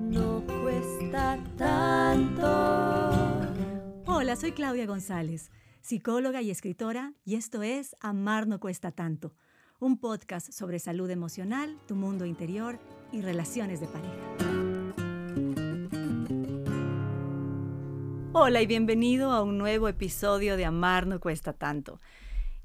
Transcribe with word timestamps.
No 0.00 0.44
cuesta 0.62 1.38
tanto. 1.56 2.44
Hola, 4.04 4.36
soy 4.36 4.52
Claudia 4.52 4.84
González, 4.84 5.50
psicóloga 5.80 6.42
y 6.42 6.50
escritora, 6.50 7.14
y 7.24 7.36
esto 7.36 7.62
es 7.62 7.96
Amar 8.00 8.46
no 8.46 8.60
cuesta 8.60 8.92
tanto, 8.92 9.32
un 9.78 9.96
podcast 9.96 10.52
sobre 10.52 10.78
salud 10.80 11.08
emocional, 11.08 11.78
tu 11.88 11.94
mundo 11.94 12.26
interior 12.26 12.78
y 13.10 13.22
relaciones 13.22 13.80
de 13.80 13.86
pareja. 13.86 14.12
Hola 18.34 18.60
y 18.60 18.66
bienvenido 18.66 19.32
a 19.32 19.42
un 19.42 19.56
nuevo 19.56 19.88
episodio 19.88 20.58
de 20.58 20.66
Amar 20.66 21.06
no 21.06 21.20
cuesta 21.20 21.54
tanto. 21.54 22.00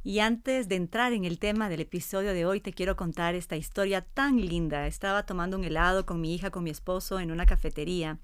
Y 0.06 0.20
antes 0.20 0.70
de 0.70 0.76
entrar 0.76 1.14
en 1.14 1.26
el 1.26 1.40
tema 1.40 1.68
del 1.68 1.80
episodio 1.80 2.32
de 2.34 2.46
hoy, 2.46 2.62
te 2.62 2.74
quiero 2.74 2.96
contar 2.96 3.34
esta 3.34 3.56
historia 3.56 4.02
tan 4.02 4.40
linda. 4.40 4.86
Estaba 4.86 5.26
tomando 5.26 5.58
un 5.58 5.64
helado 5.64 6.06
con 6.06 6.22
mi 6.22 6.36
hija, 6.36 6.52
con 6.52 6.64
mi 6.64 6.70
esposo 6.70 7.20
en 7.20 7.32
una 7.32 7.48
cafetería. 7.48 8.20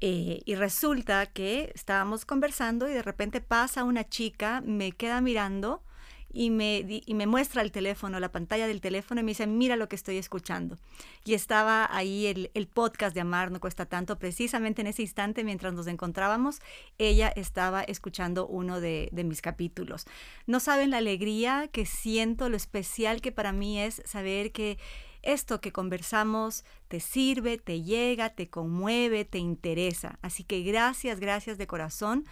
Eh, 0.00 0.40
y 0.44 0.56
resulta 0.56 1.24
que 1.26 1.70
estábamos 1.72 2.24
conversando 2.24 2.88
y 2.88 2.94
de 2.94 3.02
repente 3.02 3.40
pasa 3.40 3.84
una 3.84 4.08
chica, 4.08 4.60
me 4.66 4.90
queda 4.90 5.20
mirando 5.20 5.84
y 6.30 6.50
me, 6.50 6.84
y 6.88 7.14
me 7.14 7.26
muestra 7.26 7.62
el 7.62 7.72
teléfono, 7.72 8.20
la 8.20 8.30
pantalla 8.30 8.66
del 8.66 8.80
teléfono 8.80 9.20
y 9.20 9.24
me 9.24 9.30
dice, 9.30 9.46
mira 9.46 9.76
lo 9.76 9.88
que 9.88 9.96
estoy 9.96 10.18
escuchando. 10.18 10.76
Y 11.24 11.34
estaba 11.34 11.88
ahí 11.90 12.26
el, 12.26 12.50
el, 12.54 12.66
podcast 12.66 13.14
de 13.14 13.22
Amar 13.22 13.50
no 13.50 13.60
cuesta 13.60 13.86
tanto, 13.86 14.18
precisamente 14.18 14.82
en 14.82 14.88
ese 14.88 15.02
instante 15.02 15.42
mientras 15.42 15.72
nos 15.72 15.86
encontrábamos, 15.86 16.60
ella 16.98 17.28
estaba 17.28 17.82
escuchando 17.82 18.46
uno 18.46 18.80
de, 18.80 19.08
de 19.12 19.24
mis 19.24 19.40
capítulos. 19.40 20.06
No 20.46 20.60
saben 20.60 20.90
la 20.90 20.98
alegría 20.98 21.68
que 21.72 21.86
siento, 21.86 22.48
lo 22.48 22.56
especial 22.56 23.20
que 23.20 23.32
para 23.32 23.52
mí 23.52 23.80
es 23.80 24.02
saber 24.04 24.52
que 24.52 24.78
esto 25.22 25.60
que 25.60 25.72
conversamos 25.72 26.64
te 26.88 27.00
sirve, 27.00 27.58
te 27.58 27.82
llega, 27.82 28.30
te 28.30 28.48
conmueve, 28.48 29.24
te 29.24 29.38
interesa. 29.38 30.18
Así 30.22 30.44
que 30.44 30.62
gracias, 30.62 31.20
gracias 31.20 31.58
de 31.58 31.66
corazón 31.66 32.24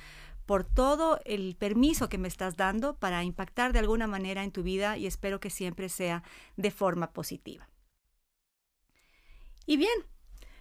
por 0.46 0.64
todo 0.64 1.20
el 1.24 1.56
permiso 1.56 2.08
que 2.08 2.18
me 2.18 2.28
estás 2.28 2.56
dando 2.56 2.96
para 2.96 3.24
impactar 3.24 3.72
de 3.72 3.80
alguna 3.80 4.06
manera 4.06 4.44
en 4.44 4.52
tu 4.52 4.62
vida 4.62 4.96
y 4.96 5.06
espero 5.06 5.40
que 5.40 5.50
siempre 5.50 5.88
sea 5.88 6.22
de 6.56 6.70
forma 6.70 7.12
positiva. 7.12 7.68
Y 9.66 9.76
bien, 9.76 10.06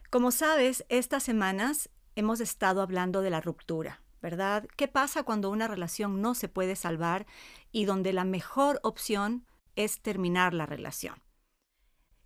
como 0.09 0.31
sabes, 0.31 0.83
estas 0.89 1.23
semanas 1.23 1.89
hemos 2.15 2.39
estado 2.41 2.81
hablando 2.81 3.21
de 3.21 3.29
la 3.29 3.41
ruptura, 3.41 4.01
¿verdad? 4.21 4.67
¿Qué 4.75 4.87
pasa 4.87 5.23
cuando 5.23 5.51
una 5.51 5.67
relación 5.67 6.21
no 6.21 6.33
se 6.33 6.49
puede 6.49 6.75
salvar 6.75 7.27
y 7.71 7.85
donde 7.85 8.13
la 8.13 8.25
mejor 8.25 8.79
opción 8.81 9.45
es 9.75 10.01
terminar 10.01 10.55
la 10.55 10.65
relación? 10.65 11.21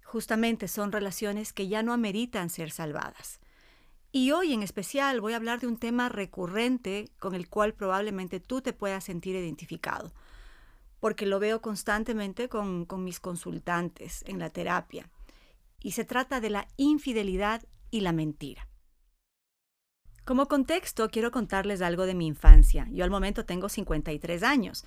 Justamente 0.04 0.70
son 0.70 0.94
relaciones 0.94 1.52
que 1.52 1.68
ya 1.68 1.84
no 1.84 1.92
ameritan 1.92 2.50
ser 2.50 2.72
salvadas. 2.72 3.42
Y 4.12 4.32
hoy 4.32 4.54
en 4.54 4.64
especial 4.64 5.22
voy 5.22 5.34
a 5.34 5.36
hablar 5.36 5.60
de 5.60 5.68
un 5.68 5.78
tema 5.78 6.10
recurrente 6.10 7.12
con 7.20 7.36
el 7.36 7.48
cual 7.48 7.74
probablemente 7.74 8.40
tú 8.40 8.62
te 8.62 8.74
puedas 8.74 9.04
sentir 9.04 9.36
identificado, 9.36 10.12
porque 11.00 11.28
lo 11.28 11.40
veo 11.40 11.62
constantemente 11.62 12.50
con, 12.50 12.88
mis 13.04 13.20
consultantes 13.20 14.24
en 14.26 14.40
la 14.40 14.50
terapia. 14.50 15.10
Y 15.80 15.92
se 15.92 16.06
trata 16.06 16.42
de 16.42 16.50
la 16.50 16.68
infidelidad 16.76 17.64
y 17.92 18.02
la 18.02 18.12
mentira. 18.12 18.68
Como 20.26 20.48
contexto, 20.48 21.10
quiero 21.10 21.32
contarles 21.32 21.82
algo 21.82 22.06
de 22.06 22.16
mi 22.16 22.28
infancia. 22.28 22.88
Yo 22.92 23.04
al 23.04 23.10
momento 23.12 23.46
tengo 23.46 23.70
53 23.70 24.44
años. 24.44 24.86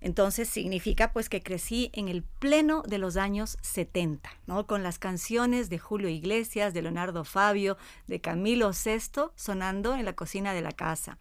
Entonces 0.00 0.48
significa 0.48 1.12
pues 1.12 1.28
que 1.28 1.42
crecí 1.42 1.90
en 1.92 2.08
el 2.08 2.22
pleno 2.22 2.82
de 2.82 2.98
los 2.98 3.16
años 3.16 3.58
70, 3.62 4.30
¿no? 4.46 4.66
Con 4.66 4.82
las 4.82 4.98
canciones 4.98 5.70
de 5.70 5.78
Julio 5.78 6.08
Iglesias, 6.08 6.72
de 6.72 6.82
Leonardo 6.82 7.24
Fabio, 7.24 7.76
de 8.06 8.20
Camilo 8.20 8.70
VI 8.70 9.30
sonando 9.34 9.96
en 9.96 10.04
la 10.04 10.14
cocina 10.14 10.52
de 10.54 10.62
la 10.62 10.72
casa. 10.72 11.18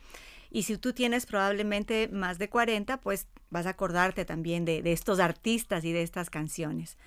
Y 0.52 0.64
si 0.64 0.78
tú 0.78 0.94
tienes 0.94 1.26
probablemente 1.26 2.08
más 2.08 2.38
de 2.38 2.50
40, 2.50 3.02
pues 3.02 3.28
vas 3.50 3.66
a 3.66 3.72
acordarte 3.72 4.26
también 4.26 4.64
de, 4.64 4.82
de 4.82 4.94
estos 4.94 5.20
artistas 5.20 5.84
y 5.84 5.92
de 5.92 6.04
estas 6.04 6.30
canciones. 6.30 6.98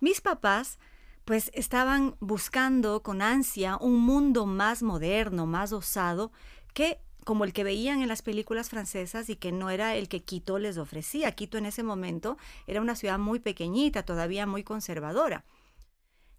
Mis 0.00 0.20
papás 0.20 0.78
pues 1.24 1.50
estaban 1.54 2.16
buscando 2.20 3.02
con 3.02 3.22
ansia 3.22 3.78
un 3.78 4.00
mundo 4.00 4.44
más 4.44 4.82
moderno, 4.82 5.46
más 5.46 5.72
osado, 5.72 6.32
que 6.74 6.98
como 7.24 7.44
el 7.44 7.52
que 7.52 7.64
veían 7.64 8.02
en 8.02 8.08
las 8.08 8.22
películas 8.22 8.70
francesas 8.70 9.28
y 9.28 9.36
que 9.36 9.52
no 9.52 9.70
era 9.70 9.96
el 9.96 10.08
que 10.08 10.22
Quito 10.22 10.58
les 10.58 10.78
ofrecía. 10.78 11.32
Quito 11.32 11.58
en 11.58 11.66
ese 11.66 11.82
momento 11.82 12.36
era 12.66 12.80
una 12.80 12.94
ciudad 12.94 13.18
muy 13.18 13.40
pequeñita, 13.40 14.04
todavía 14.04 14.46
muy 14.46 14.62
conservadora. 14.62 15.44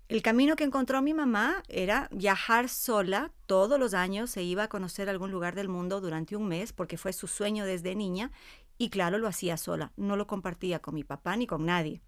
El 0.08 0.22
camino 0.22 0.56
que 0.56 0.64
encontró 0.64 1.02
mi 1.02 1.16
mamá 1.16 1.64
era 1.68 2.10
viajar 2.12 2.70
sola 2.70 3.32
todos 3.48 3.80
los 3.80 3.96
años, 3.96 4.30
se 4.30 4.44
iba 4.44 4.64
a 4.64 4.70
conocer 4.70 5.10
algún 5.10 5.32
lugar 5.32 5.56
del 5.56 5.68
mundo 5.68 6.00
durante 6.00 6.36
un 6.36 6.48
mes 6.48 6.74
porque 6.74 6.98
fue 6.98 7.12
su 7.12 7.28
sueño 7.28 7.66
desde 7.66 7.96
niña 7.96 8.32
y 8.78 8.90
claro, 8.90 9.18
lo 9.18 9.28
hacía 9.28 9.58
sola, 9.58 9.94
no 9.98 10.16
lo 10.16 10.28
compartía 10.28 10.80
con 10.80 10.94
mi 10.94 11.04
papá 11.04 11.36
ni 11.38 11.48
con 11.48 11.66
nadie. 11.66 12.02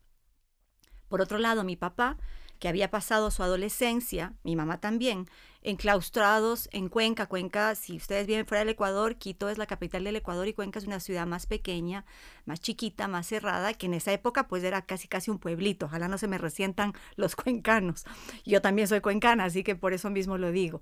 Por 1.08 1.22
otro 1.22 1.40
lado, 1.40 1.64
mi 1.64 1.76
papá 1.76 2.18
que 2.60 2.68
había 2.68 2.92
pasado 2.92 3.32
su 3.32 3.44
adolescencia, 3.44 4.34
mi 4.44 4.56
mamá 4.56 4.80
también, 4.80 5.28
enclaustrados 5.62 6.70
en 6.72 6.90
Cuenca. 6.90 7.26
Cuenca, 7.26 7.76
si 7.76 7.98
ustedes 7.98 8.26
viven 8.26 8.46
fuera 8.46 8.60
del 8.60 8.70
Ecuador, 8.70 9.16
Quito 9.18 9.50
es 9.50 9.58
la 9.58 9.66
capital 9.66 10.04
del 10.04 10.16
Ecuador 10.16 10.48
y 10.48 10.54
Cuenca 10.54 10.80
es 10.80 10.86
una 10.86 11.00
ciudad 11.00 11.28
más 11.28 11.46
pequeña, 11.46 12.06
más 12.46 12.62
chiquita, 12.62 13.08
más 13.08 13.28
cerrada, 13.28 13.74
que 13.74 13.88
en 13.88 13.94
esa 13.94 14.14
época 14.14 14.48
pues 14.48 14.64
era 14.64 14.82
casi 14.84 15.08
casi 15.08 15.30
un 15.30 15.40
pueblito. 15.40 15.88
Ojalá 15.88 16.08
no 16.08 16.18
se 16.18 16.28
me 16.28 16.38
resientan 16.38 16.94
los 17.16 17.36
cuencanos. 17.36 18.06
Yo 18.46 18.62
también 18.62 18.88
soy 18.88 19.02
cuencana, 19.02 19.46
así 19.46 19.64
que 19.64 19.76
por 19.76 19.94
eso 19.94 20.10
mismo 20.10 20.38
lo 20.38 20.52
digo, 20.52 20.82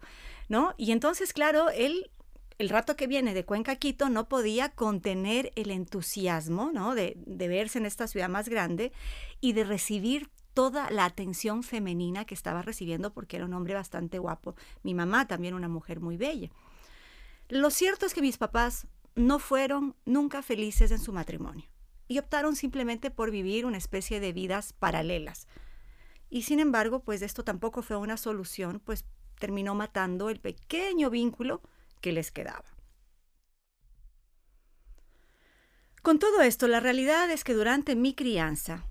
¿no? 0.49 0.73
Y 0.77 0.91
entonces, 0.91 1.33
claro, 1.33 1.69
él 1.69 2.11
el 2.57 2.69
rato 2.69 2.95
que 2.95 3.07
viene 3.07 3.33
de 3.33 3.43
Cuenca 3.43 3.75
Quito 3.75 4.09
no 4.09 4.29
podía 4.29 4.69
contener 4.69 5.51
el 5.55 5.71
entusiasmo 5.71 6.71
¿no? 6.71 6.95
de, 6.95 7.17
de, 7.25 7.47
verse 7.49 7.79
en 7.79 7.85
esta 7.85 8.07
ciudad 8.07 8.29
más 8.29 8.47
grande 8.47 8.93
y 9.41 9.53
de 9.53 9.65
recibir 9.65 10.29
toda 10.55 10.89
la 10.89 11.05
atención 11.05 11.61
femenina 11.61 12.25
que 12.25 12.33
estaba 12.33 12.63
recibiendo 12.63 13.13
porque 13.13 13.35
era 13.35 13.45
un 13.45 13.53
hombre 13.53 13.75
bastante 13.75 14.17
guapo. 14.17 14.55
Mi 14.81 14.95
mamá 14.95 15.27
también 15.27 15.53
una 15.53 15.67
mujer 15.67 15.99
muy 15.99 16.17
bella. 16.17 16.49
Lo 17.49 17.69
cierto 17.69 18.07
es 18.07 18.15
que 18.15 18.21
mis 18.21 18.37
papás 18.37 18.87
no 19.13 19.37
fueron 19.37 19.95
nunca 20.05 20.41
felices 20.41 20.89
en 20.89 20.99
su 20.99 21.13
matrimonio 21.13 21.65
y 22.07 22.19
optaron 22.19 22.55
simplemente 22.55 23.11
por 23.11 23.31
vivir 23.31 23.65
una 23.65 23.77
especie 23.77 24.19
de 24.19 24.33
vidas 24.33 24.73
paralelas. 24.73 25.47
Y 26.29 26.43
sin 26.43 26.59
embargo, 26.59 27.01
pues 27.01 27.21
esto 27.21 27.43
tampoco 27.43 27.81
fue 27.81 27.97
una 27.97 28.17
solución, 28.17 28.81
pues 28.83 29.05
terminó 29.37 29.75
matando 29.75 30.29
el 30.29 30.39
pequeño 30.39 31.09
vínculo 31.09 31.61
que 32.01 32.11
les 32.11 32.31
quedaba. 32.31 32.65
Con 36.01 36.19
todo 36.19 36.41
esto, 36.41 36.67
la 36.67 36.79
realidad 36.79 37.29
es 37.31 37.43
que 37.43 37.53
durante 37.53 37.95
mi 37.95 38.13
crianza, 38.13 38.85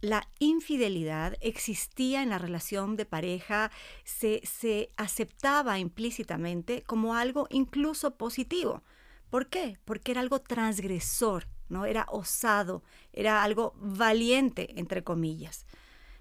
la 0.00 0.28
infidelidad 0.38 1.36
existía 1.40 2.22
en 2.22 2.30
la 2.30 2.38
relación 2.38 2.96
de 2.96 3.04
pareja, 3.04 3.70
se, 4.04 4.40
se, 4.44 4.90
aceptaba 4.96 5.78
implícitamente 5.78 6.82
como 6.82 7.14
algo 7.14 7.46
incluso 7.50 8.16
positivo. 8.16 8.82
¿Por 9.28 9.48
qué? 9.48 9.78
Porque 9.84 10.12
era 10.12 10.20
algo 10.20 10.40
transgresor, 10.40 11.46
¿no? 11.68 11.84
Era 11.84 12.06
osado, 12.10 12.82
era 13.12 13.42
algo 13.42 13.74
valiente, 13.76 14.78
entre 14.78 15.04
comillas. 15.04 15.66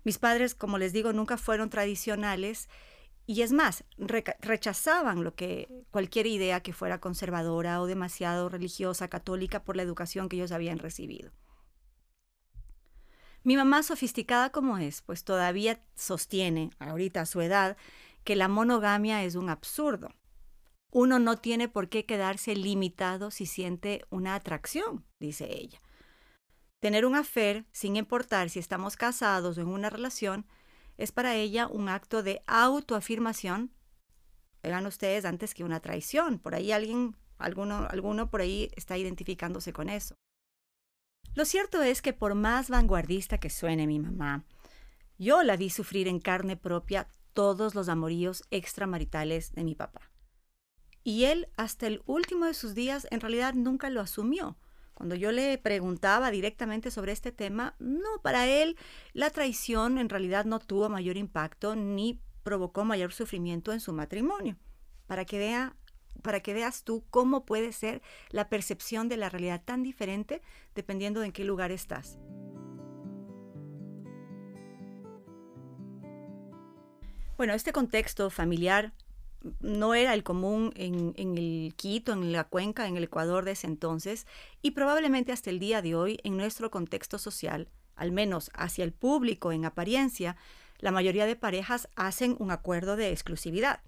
Mis 0.03 0.17
padres, 0.17 0.55
como 0.55 0.77
les 0.77 0.93
digo, 0.93 1.13
nunca 1.13 1.37
fueron 1.37 1.69
tradicionales 1.69 2.69
y 3.25 3.43
es 3.43 3.51
más, 3.51 3.83
re 3.97 4.23
rechazaban 4.41 5.23
lo 5.23 5.35
que 5.35 5.67
cualquier 5.91 6.25
idea 6.25 6.61
que 6.61 6.73
fuera 6.73 6.99
conservadora 6.99 7.79
o 7.79 7.85
demasiado 7.85 8.49
religiosa, 8.49 9.07
católica 9.07 9.63
por 9.63 9.75
la 9.75 9.83
educación 9.83 10.29
que 10.29 10.37
ellos 10.37 10.51
habían 10.51 10.79
recibido. 10.79 11.31
Mi 13.43 13.55
mamá, 13.55 13.83
sofisticada 13.83 14.51
como 14.51 14.77
es, 14.77 15.01
pues 15.01 15.23
todavía 15.23 15.81
sostiene, 15.95 16.71
ahorita 16.79 17.21
a 17.21 17.25
su 17.25 17.41
edad, 17.41 17.77
que 18.23 18.35
la 18.35 18.47
monogamia 18.47 19.23
es 19.23 19.35
un 19.35 19.49
absurdo. 19.49 20.09
Uno 20.91 21.19
no 21.19 21.37
tiene 21.37 21.69
por 21.69 21.89
qué 21.89 22.05
quedarse 22.05 22.55
limitado 22.55 23.31
si 23.31 23.45
siente 23.45 24.05
una 24.09 24.35
atracción, 24.35 25.05
dice 25.19 25.49
ella. 25.51 25.81
Tener 26.79 27.05
un 27.05 27.15
affair, 27.15 27.65
sin 27.71 27.95
importar 27.95 28.49
si 28.49 28.59
estamos 28.59 28.95
casados 28.95 29.57
o 29.57 29.61
en 29.61 29.67
una 29.67 29.89
relación, 29.89 30.45
es 30.97 31.11
para 31.11 31.35
ella 31.35 31.67
un 31.67 31.89
acto 31.89 32.23
de 32.23 32.41
autoafirmación, 32.47 33.71
vean 34.61 34.85
ustedes, 34.85 35.25
antes 35.25 35.53
que 35.53 35.63
una 35.63 35.79
traición. 35.79 36.39
Por 36.39 36.55
ahí 36.55 36.71
alguien, 36.71 37.15
alguno, 37.37 37.87
alguno 37.89 38.29
por 38.29 38.41
ahí 38.41 38.69
está 38.75 38.97
identificándose 38.97 39.71
con 39.71 39.89
eso. 39.89 40.15
Lo 41.39 41.45
cierto 41.45 41.81
es 41.81 42.01
que 42.01 42.11
por 42.11 42.35
más 42.35 42.69
vanguardista 42.69 43.37
que 43.37 43.49
suene 43.49 43.87
mi 43.87 43.97
mamá, 43.97 44.43
yo 45.17 45.41
la 45.41 45.55
vi 45.55 45.69
sufrir 45.69 46.09
en 46.09 46.19
carne 46.19 46.57
propia 46.57 47.07
todos 47.31 47.75
los 47.75 47.87
amoríos 47.87 48.43
extramaritales 48.51 49.53
de 49.53 49.63
mi 49.63 49.73
papá. 49.73 50.11
Y 51.01 51.23
él, 51.23 51.47
hasta 51.55 51.87
el 51.87 52.01
último 52.05 52.43
de 52.43 52.53
sus 52.53 52.75
días, 52.75 53.07
en 53.09 53.21
realidad 53.21 53.53
nunca 53.53 53.89
lo 53.89 54.01
asumió. 54.01 54.57
Cuando 54.93 55.15
yo 55.15 55.31
le 55.31 55.57
preguntaba 55.57 56.29
directamente 56.29 56.91
sobre 56.91 57.13
este 57.13 57.31
tema, 57.31 57.73
no, 57.79 58.19
para 58.21 58.45
él 58.45 58.75
la 59.13 59.29
traición 59.29 59.97
en 59.97 60.09
realidad 60.09 60.43
no 60.43 60.59
tuvo 60.59 60.89
mayor 60.89 61.15
impacto 61.15 61.73
ni 61.73 62.21
provocó 62.43 62.83
mayor 62.83 63.13
sufrimiento 63.13 63.71
en 63.71 63.79
su 63.79 63.93
matrimonio. 63.93 64.57
Para 65.07 65.23
que, 65.23 65.37
vea, 65.37 65.77
para 66.21 66.41
que 66.41 66.53
veas 66.53 66.83
tú 66.83 67.03
cómo 67.09 67.45
puede 67.45 67.71
ser 67.71 68.01
la 68.29 68.49
percepción 68.49 69.09
de 69.09 69.17
la 69.17 69.29
realidad 69.29 69.61
tan 69.63 69.83
diferente 69.83 70.41
dependiendo 70.75 71.19
de 71.19 71.27
en 71.27 71.31
qué 71.31 71.43
lugar 71.43 71.71
estás. 71.71 72.17
Bueno, 77.37 77.53
este 77.53 77.71
contexto 77.71 78.29
familiar 78.29 78.91
no 79.61 79.93
era 79.93 80.13
el 80.13 80.23
común 80.23 80.73
en, 80.75 81.13
el 81.17 81.73
Quito, 81.75 82.11
en 82.11 82.31
la 82.31 82.43
cuenca, 82.43 82.87
en 82.87 82.97
el 82.97 83.05
Ecuador 83.05 83.45
de 83.45 83.51
ese 83.51 83.67
entonces, 83.67 84.27
y 84.61 84.71
probablemente 84.71 85.31
hasta 85.31 85.49
el 85.49 85.59
día 85.59 85.81
de 85.81 85.95
hoy 85.95 86.19
en 86.23 86.35
nuestro 86.35 86.69
contexto 86.69 87.17
social, 87.17 87.69
al 87.95 88.11
menos 88.11 88.51
hacia 88.53 88.83
el 88.83 88.91
público 88.91 89.51
en 89.51 89.65
apariencia, 89.65 90.35
la 90.79 90.91
mayoría 90.91 91.25
de 91.25 91.35
parejas 91.35 91.87
hacen 91.95 92.35
un 92.39 92.51
acuerdo 92.51 92.95
de 92.95 93.11
exclusividad. 93.11 93.81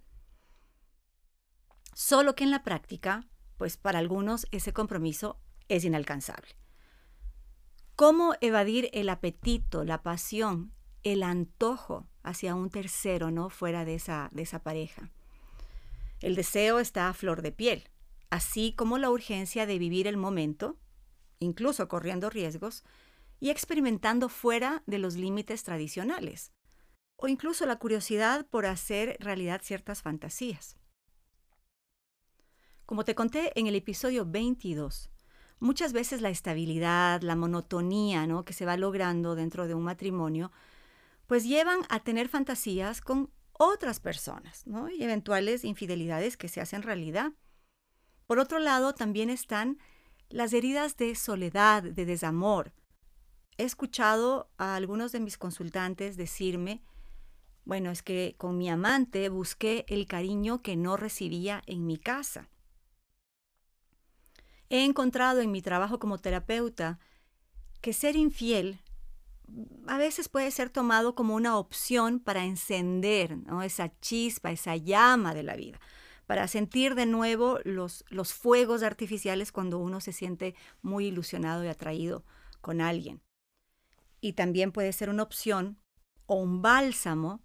Solo 2.03 2.35
que 2.35 2.43
en 2.43 2.49
la 2.49 2.63
práctica, 2.63 3.27
pues 3.57 3.77
para 3.77 3.99
algunos 3.99 4.47
ese 4.49 4.73
compromiso 4.73 5.39
es 5.69 5.85
inalcanzable. 5.85 6.57
¿Cómo 7.95 8.33
evadir 8.41 8.89
el 8.93 9.07
apetito, 9.07 9.83
la 9.83 10.01
pasión, 10.01 10.73
el 11.03 11.21
antojo 11.21 12.07
hacia 12.23 12.55
un 12.55 12.71
tercero, 12.71 13.29
¿no? 13.29 13.51
Fuera 13.51 13.85
de 13.85 13.93
esa, 13.93 14.29
de 14.31 14.41
esa 14.41 14.63
pareja. 14.63 15.11
El 16.21 16.33
deseo 16.33 16.79
está 16.79 17.07
a 17.07 17.13
flor 17.13 17.43
de 17.43 17.51
piel, 17.51 17.87
así 18.31 18.73
como 18.73 18.97
la 18.97 19.11
urgencia 19.11 19.67
de 19.67 19.77
vivir 19.77 20.07
el 20.07 20.17
momento, 20.17 20.79
incluso 21.37 21.87
corriendo 21.87 22.31
riesgos, 22.31 22.83
y 23.39 23.51
experimentando 23.51 24.27
fuera 24.27 24.81
de 24.87 24.97
los 24.97 25.17
límites 25.17 25.63
tradicionales, 25.63 26.51
o 27.15 27.27
incluso 27.27 27.67
la 27.67 27.77
curiosidad 27.77 28.47
por 28.47 28.65
hacer 28.65 29.17
realidad 29.19 29.61
ciertas 29.63 30.01
fantasías. 30.01 30.80
Como 32.91 33.05
te 33.05 33.15
conté 33.15 33.57
en 33.57 33.67
el 33.67 33.75
episodio 33.75 34.25
22, 34.25 35.09
muchas 35.61 35.93
veces 35.93 36.19
la 36.19 36.29
estabilidad, 36.29 37.21
la 37.21 37.37
monotonía 37.37 38.27
¿no? 38.27 38.43
que 38.43 38.51
se 38.51 38.65
va 38.65 38.75
logrando 38.75 39.33
dentro 39.33 39.65
de 39.65 39.73
un 39.73 39.83
matrimonio, 39.83 40.51
pues 41.25 41.45
llevan 41.45 41.79
a 41.87 42.01
tener 42.01 42.27
fantasías 42.27 42.99
con 42.99 43.31
otras 43.53 44.01
personas, 44.01 44.67
¿no? 44.67 44.89
Y 44.89 45.01
eventuales 45.01 45.63
infidelidades 45.63 46.35
que 46.35 46.49
se 46.49 46.59
hacen 46.59 46.81
realidad. 46.81 47.31
Por 48.27 48.39
otro 48.39 48.59
lado, 48.59 48.93
también 48.93 49.29
están 49.29 49.77
las 50.27 50.51
heridas 50.51 50.97
de 50.97 51.15
soledad, 51.15 51.83
de 51.83 52.05
desamor. 52.05 52.73
He 53.57 53.63
escuchado 53.63 54.49
a 54.57 54.75
algunos 54.75 55.13
de 55.13 55.21
mis 55.21 55.37
consultantes 55.37 56.17
decirme, 56.17 56.83
bueno, 57.63 57.89
es 57.89 58.03
que 58.03 58.35
con 58.37 58.57
mi 58.57 58.69
amante 58.69 59.29
busqué 59.29 59.85
el 59.87 60.07
cariño 60.07 60.61
que 60.61 60.75
no 60.75 60.97
recibía 60.97 61.63
en 61.67 61.85
mi 61.85 61.95
casa. 61.95 62.49
He 64.73 64.85
encontrado 64.85 65.41
en 65.41 65.51
mi 65.51 65.61
trabajo 65.61 65.99
como 65.99 66.17
terapeuta 66.17 66.97
que 67.81 67.91
ser 67.91 68.15
infiel 68.15 68.79
a 69.85 69.97
veces 69.97 70.29
puede 70.29 70.49
ser 70.49 70.69
tomado 70.69 71.13
como 71.13 71.35
una 71.35 71.57
opción 71.57 72.21
para 72.21 72.45
encender 72.45 73.37
esa 73.65 73.91
chispa, 73.99 74.49
esa 74.49 74.77
llama 74.77 75.33
de 75.33 75.43
la 75.43 75.57
vida, 75.57 75.77
para 76.25 76.47
sentir 76.47 76.95
de 76.95 77.05
nuevo 77.05 77.59
los, 77.65 78.05
los 78.07 78.33
fuegos 78.33 78.81
artificiales 78.81 79.51
cuando 79.51 79.77
uno 79.77 79.99
se 79.99 80.13
siente 80.13 80.55
muy 80.81 81.07
ilusionado 81.07 81.65
y 81.65 81.67
atraído 81.67 82.23
con 82.61 82.79
alguien. 82.79 83.21
Y 84.21 84.33
también 84.33 84.71
puede 84.71 84.93
ser 84.93 85.09
una 85.09 85.23
opción 85.23 85.81
o 86.27 86.35
un 86.35 86.61
bálsamo, 86.61 87.41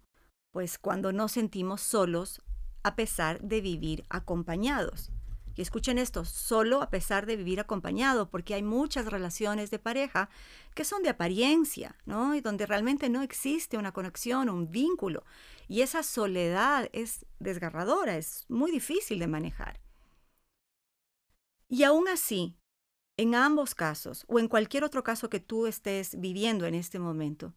pues 0.51 0.77
cuando 0.77 1.11
nos 1.11 1.33
sentimos 1.33 1.81
solos 1.81 2.41
a 2.83 2.95
pesar 2.95 3.41
de 3.41 3.59
vivir 3.59 4.05
acompañados. 4.09 5.11
Y 5.57 5.63
escuchen 5.63 5.97
esto, 5.97 6.23
solo 6.23 6.83
a 6.83 6.91
pesar 6.91 7.25
de 7.25 7.35
vivir 7.35 7.59
acompañado, 7.59 8.29
porque 8.29 8.53
hay 8.53 8.61
muchas 8.61 9.07
relaciones 9.07 9.71
de 9.71 9.79
pareja 9.79 10.29
que 10.75 10.85
son 10.85 11.01
de 11.01 11.09
apariencia, 11.09 11.95
¿no? 12.05 12.35
Y 12.35 12.41
donde 12.41 12.67
realmente 12.67 13.09
no 13.09 13.23
existe 13.23 13.75
una 13.75 13.91
conexión, 13.91 14.49
un 14.49 14.69
vínculo. 14.69 15.25
Y 15.67 15.81
esa 15.81 16.03
soledad 16.03 16.89
es 16.93 17.25
desgarradora, 17.39 18.17
es 18.17 18.45
muy 18.49 18.71
difícil 18.71 19.17
de 19.17 19.25
manejar. 19.25 19.81
Y 21.67 21.83
aún 21.83 22.07
así, 22.07 22.55
en 23.17 23.33
ambos 23.33 23.73
casos, 23.73 24.25
o 24.27 24.37
en 24.37 24.47
cualquier 24.47 24.83
otro 24.83 25.03
caso 25.03 25.27
que 25.27 25.39
tú 25.39 25.65
estés 25.65 26.19
viviendo 26.19 26.67
en 26.67 26.75
este 26.75 26.99
momento, 26.99 27.55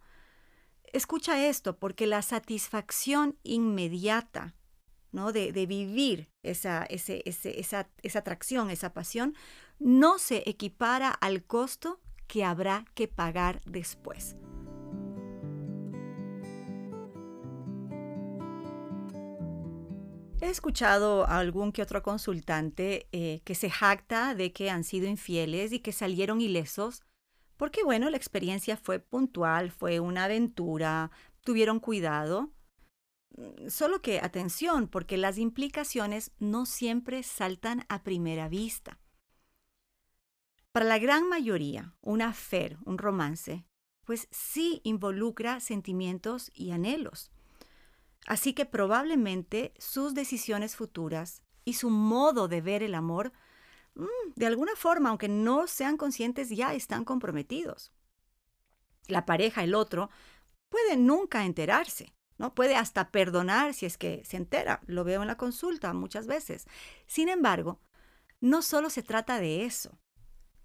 escucha 0.84 1.46
esto, 1.46 1.78
porque 1.78 2.06
la 2.06 2.22
satisfacción 2.22 3.38
inmediata 3.42 4.54
¿no? 5.12 5.32
de, 5.32 5.52
vivir 5.66 6.30
esa, 6.42 6.84
esa, 6.84 7.14
esa 7.24 8.18
atracción, 8.18 8.70
esa 8.70 8.92
pasión, 8.92 9.34
no 9.78 10.18
se 10.18 10.42
equipara 10.48 11.10
al 11.10 11.44
costo 11.44 12.00
que 12.26 12.44
habrá 12.44 12.84
que 12.94 13.08
pagar 13.08 13.60
después. 13.64 14.36
He 20.40 20.48
escuchado 20.48 21.26
a 21.26 21.38
algún 21.38 21.70
que 21.70 21.82
otro 21.82 22.02
consultante 22.02 23.08
eh, 23.12 23.42
que 23.44 23.54
se 23.54 23.68
jacta 23.68 24.34
de 24.34 24.52
que 24.52 24.70
han 24.70 24.84
sido 24.84 25.06
infieles 25.06 25.70
y 25.72 25.80
que 25.80 25.92
salieron 25.92 26.40
ilesos, 26.40 27.02
porque 27.58 27.84
bueno, 27.84 28.08
la 28.08 28.16
experiencia 28.16 28.78
fue 28.78 29.00
puntual, 29.00 29.70
fue 29.70 30.00
una 30.00 30.24
aventura, 30.24 31.10
tuvieron 31.42 31.78
cuidado, 31.78 32.50
solo 33.68 34.02
que 34.02 34.20
atención, 34.20 34.88
porque 34.88 35.16
las 35.16 35.38
implicaciones 35.38 36.32
no 36.38 36.66
siempre 36.66 37.22
saltan 37.22 37.84
a 37.88 38.02
primera 38.02 38.48
vista. 38.48 38.98
Para 40.72 40.86
la 40.86 40.98
gran 40.98 41.28
mayoría, 41.28 41.94
un 42.00 42.22
affair, 42.22 42.78
un 42.84 42.98
romance, 42.98 43.64
pues 44.04 44.28
sí 44.30 44.80
involucra 44.84 45.60
sentimientos 45.60 46.50
y 46.54 46.70
anhelos. 46.70 47.30
Así 48.26 48.52
que 48.52 48.66
probablemente 48.66 49.74
sus 49.78 50.14
decisiones 50.14 50.76
futuras 50.76 51.42
y 51.64 51.74
su 51.74 51.90
modo 51.90 52.48
de 52.48 52.60
ver 52.60 52.82
el 52.82 52.94
amor, 52.94 53.32
mm, 53.94 54.34
de 54.36 54.46
alguna 54.46 54.76
forma, 54.76 55.08
aunque 55.08 55.28
no 55.28 55.66
sean 55.66 55.96
conscientes, 55.96 56.50
ya 56.50 56.74
están 56.74 57.04
comprometidos. 57.04 57.92
La 59.08 59.26
pareja, 59.26 59.64
el 59.64 59.74
otro, 59.74 60.10
puede 60.68 60.96
nunca 60.96 61.44
enterarse. 61.44 62.14
¿No? 62.40 62.54
Puede 62.54 62.74
hasta 62.74 63.10
perdonar 63.10 63.74
si 63.74 63.84
es 63.84 63.98
que 63.98 64.24
se 64.24 64.38
entera, 64.38 64.80
lo 64.86 65.04
veo 65.04 65.20
en 65.20 65.28
la 65.28 65.36
consulta 65.36 65.92
muchas 65.92 66.26
veces. 66.26 66.66
Sin 67.06 67.28
embargo, 67.28 67.78
no 68.40 68.62
solo 68.62 68.88
se 68.88 69.02
trata 69.02 69.38
de 69.40 69.66
eso, 69.66 69.98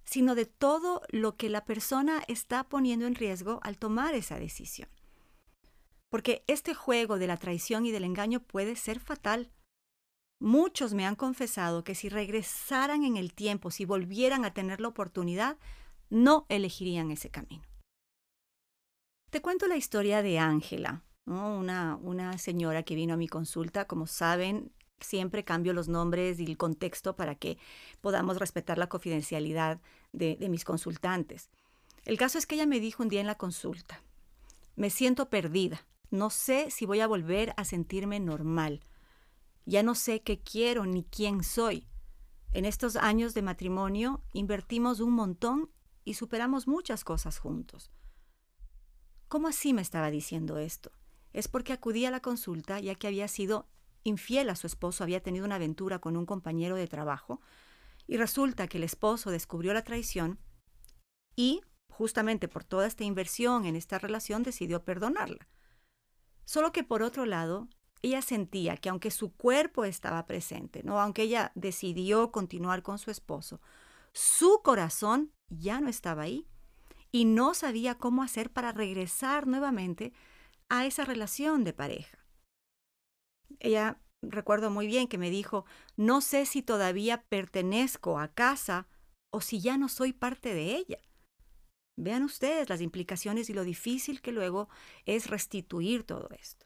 sino 0.05 0.35
de 0.35 0.45
todo 0.45 1.01
lo 1.09 1.35
que 1.35 1.49
la 1.49 1.65
persona 1.65 2.23
está 2.29 2.63
poniendo 2.63 3.05
en 3.05 3.15
riesgo 3.15 3.59
al 3.61 3.77
tomar 3.77 4.15
esa 4.15 4.39
decisión. 4.39 4.87
Porque 6.09 6.45
este 6.47 6.73
juego 6.73 7.19
de 7.19 7.27
la 7.27 7.35
traición 7.35 7.85
y 7.85 7.91
del 7.91 8.05
engaño 8.05 8.39
puede 8.39 8.77
ser 8.77 9.01
fatal. 9.01 9.51
Muchos 10.39 10.93
me 10.93 11.05
han 11.05 11.15
confesado 11.15 11.83
que 11.83 11.93
si 11.93 12.07
regresaran 12.07 13.03
en 13.03 13.17
el 13.17 13.33
tiempo, 13.33 13.69
si 13.69 13.83
volvieran 13.83 14.45
a 14.45 14.53
tener 14.53 14.79
la 14.79 14.87
oportunidad, 14.87 15.57
no 16.09 16.45
elegirían 16.47 17.11
ese 17.11 17.29
camino. 17.31 17.65
Te 19.29 19.41
cuento 19.41 19.67
la 19.67 19.75
historia 19.75 20.21
de 20.21 20.39
Ángela, 20.39 21.04
una, 21.25 21.97
una 22.01 22.37
señora 22.37 22.83
que 22.83 22.95
vino 22.95 23.13
a 23.13 23.17
mi 23.17 23.27
consulta, 23.27 23.85
como 23.85 24.07
saben, 24.07 24.71
siempre 24.99 25.43
cambio 25.43 25.73
los 25.73 25.87
nombres 25.87 26.39
y 26.39 26.45
el 26.45 26.57
contexto 26.57 27.15
para 27.15 27.35
que 27.35 27.57
podamos 28.01 28.37
respetar 28.37 28.77
la 28.77 28.87
confidencialidad 28.87 29.79
de, 30.13 30.35
de, 30.35 30.49
mis 30.49 30.63
consultantes. 30.63 31.49
El 32.05 32.17
caso 32.17 32.37
es 32.37 32.45
que 32.45 32.55
ella 32.55 32.67
me 32.67 32.79
dijo 32.79 33.03
un 33.03 33.09
día 33.09 33.21
en 33.21 33.27
la 33.27 33.35
consulta, 33.35 34.01
me 34.75 34.89
siento 34.89 35.29
perdida, 35.29 35.85
no 36.11 36.29
sé 36.29 36.69
si 36.69 36.85
voy 36.85 36.99
a 36.99 37.07
volver 37.07 37.53
a 37.57 37.65
sentirme 37.65 38.19
normal, 38.19 38.81
ya 39.65 39.83
no 39.83 39.95
sé 39.95 40.21
qué 40.21 40.39
quiero 40.39 40.85
ni 40.85 41.03
quién 41.03 41.43
soy. 41.43 41.87
En 42.51 42.65
estos 42.65 42.95
años 42.95 43.33
de 43.33 43.41
matrimonio 43.41 44.21
invertimos 44.31 44.99
un 44.99 45.13
montón 45.13 45.69
y 46.05 46.13
superamos 46.13 46.67
muchas 46.67 47.03
cosas 47.03 47.39
juntos. 47.39 47.91
¿Cómo 49.27 49.47
así 49.47 49.73
me 49.73 49.81
estaba 49.81 50.11
diciendo 50.11 50.57
esto? 50.59 50.91
Es 51.35 51.49
porque 51.49 51.73
acudía 51.73 52.07
a 52.07 52.11
la 52.11 52.21
consulta 52.21 52.79
ya 52.79 52.95
que 52.95 53.07
había 53.07 53.27
sido 53.27 53.67
infiel 54.03 54.49
a 54.49 54.55
su 54.55 54.67
esposo, 54.67 55.03
había 55.03 55.21
tenido 55.21 55.45
una 55.45 55.55
aventura 55.55 55.99
con 55.99 56.15
un 56.15 56.25
compañero 56.25 56.77
de 56.77 56.87
trabajo 56.87 57.41
y 58.07 58.15
resulta 58.15 58.67
que 58.67 58.77
el 58.77 58.85
esposo 58.85 59.31
descubrió 59.31 59.73
la 59.73 59.83
traición 59.83 60.39
y, 61.35 61.61
justamente 61.89 62.47
por 62.47 62.63
toda 62.63 62.87
esta 62.87 63.03
inversión 63.03 63.65
en 63.65 63.75
esta 63.75 63.99
relación, 63.99 64.43
decidió 64.43 64.85
perdonarla. 64.85 65.49
Solo 66.45 66.71
que 66.71 66.85
por 66.85 67.03
otro 67.03 67.25
lado, 67.25 67.67
ella 68.01 68.21
sentía 68.21 68.77
que 68.77 68.87
aunque 68.87 69.11
su 69.11 69.35
cuerpo 69.35 69.83
estaba 69.83 70.25
presente, 70.27 70.83
¿no? 70.83 71.01
aunque 71.01 71.23
ella 71.23 71.51
decidió 71.53 72.31
continuar 72.31 72.81
con 72.81 72.97
su 72.97 73.11
esposo, 73.11 73.59
su 74.13 74.61
corazón 74.63 75.33
ya 75.49 75.81
no 75.81 75.89
estaba 75.89 76.21
ahí 76.21 76.47
y 77.11 77.25
no 77.25 77.53
sabía 77.53 77.95
cómo 77.95 78.23
hacer 78.23 78.53
para 78.53 78.71
regresar 78.71 79.47
nuevamente 79.47 80.13
a 80.69 80.85
esa 80.85 81.05
relación 81.05 81.63
de 81.63 81.73
pareja. 81.73 82.25
Ella 83.59 84.01
recuerdo 84.21 84.69
muy 84.69 84.87
bien 84.87 85.07
que 85.07 85.17
me 85.17 85.29
dijo, 85.29 85.65
no 85.95 86.21
sé 86.21 86.45
si 86.45 86.61
todavía 86.61 87.23
pertenezco 87.23 88.19
a 88.19 88.29
casa 88.29 88.87
o 89.31 89.41
si 89.41 89.59
ya 89.59 89.77
no 89.77 89.89
soy 89.89 90.13
parte 90.13 90.53
de 90.53 90.75
ella. 90.75 90.99
Vean 91.97 92.23
ustedes 92.23 92.69
las 92.69 92.81
implicaciones 92.81 93.49
y 93.49 93.53
lo 93.53 93.63
difícil 93.63 94.21
que 94.21 94.31
luego 94.31 94.69
es 95.05 95.29
restituir 95.29 96.03
todo 96.03 96.29
esto. 96.31 96.65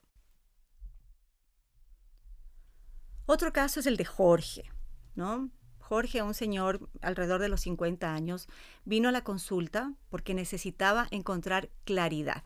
Otro 3.26 3.54
caso 3.54 3.80
es 3.80 3.86
el 3.86 3.96
de 3.96 4.06
Jorge, 4.06 4.72
¿no? 5.14 5.52
Jorge, 5.78 6.22
un 6.24 6.34
señor 6.34 6.90
alrededor 7.02 7.42
de 7.42 7.50
los 7.50 7.62
50 7.62 8.14
años, 8.14 8.48
vino 8.86 9.10
a 9.10 9.12
la 9.12 9.24
consulta 9.24 9.94
porque 10.10 10.34
necesitaba 10.34 11.08
encontrar 11.12 11.70
claridad. 11.84 12.44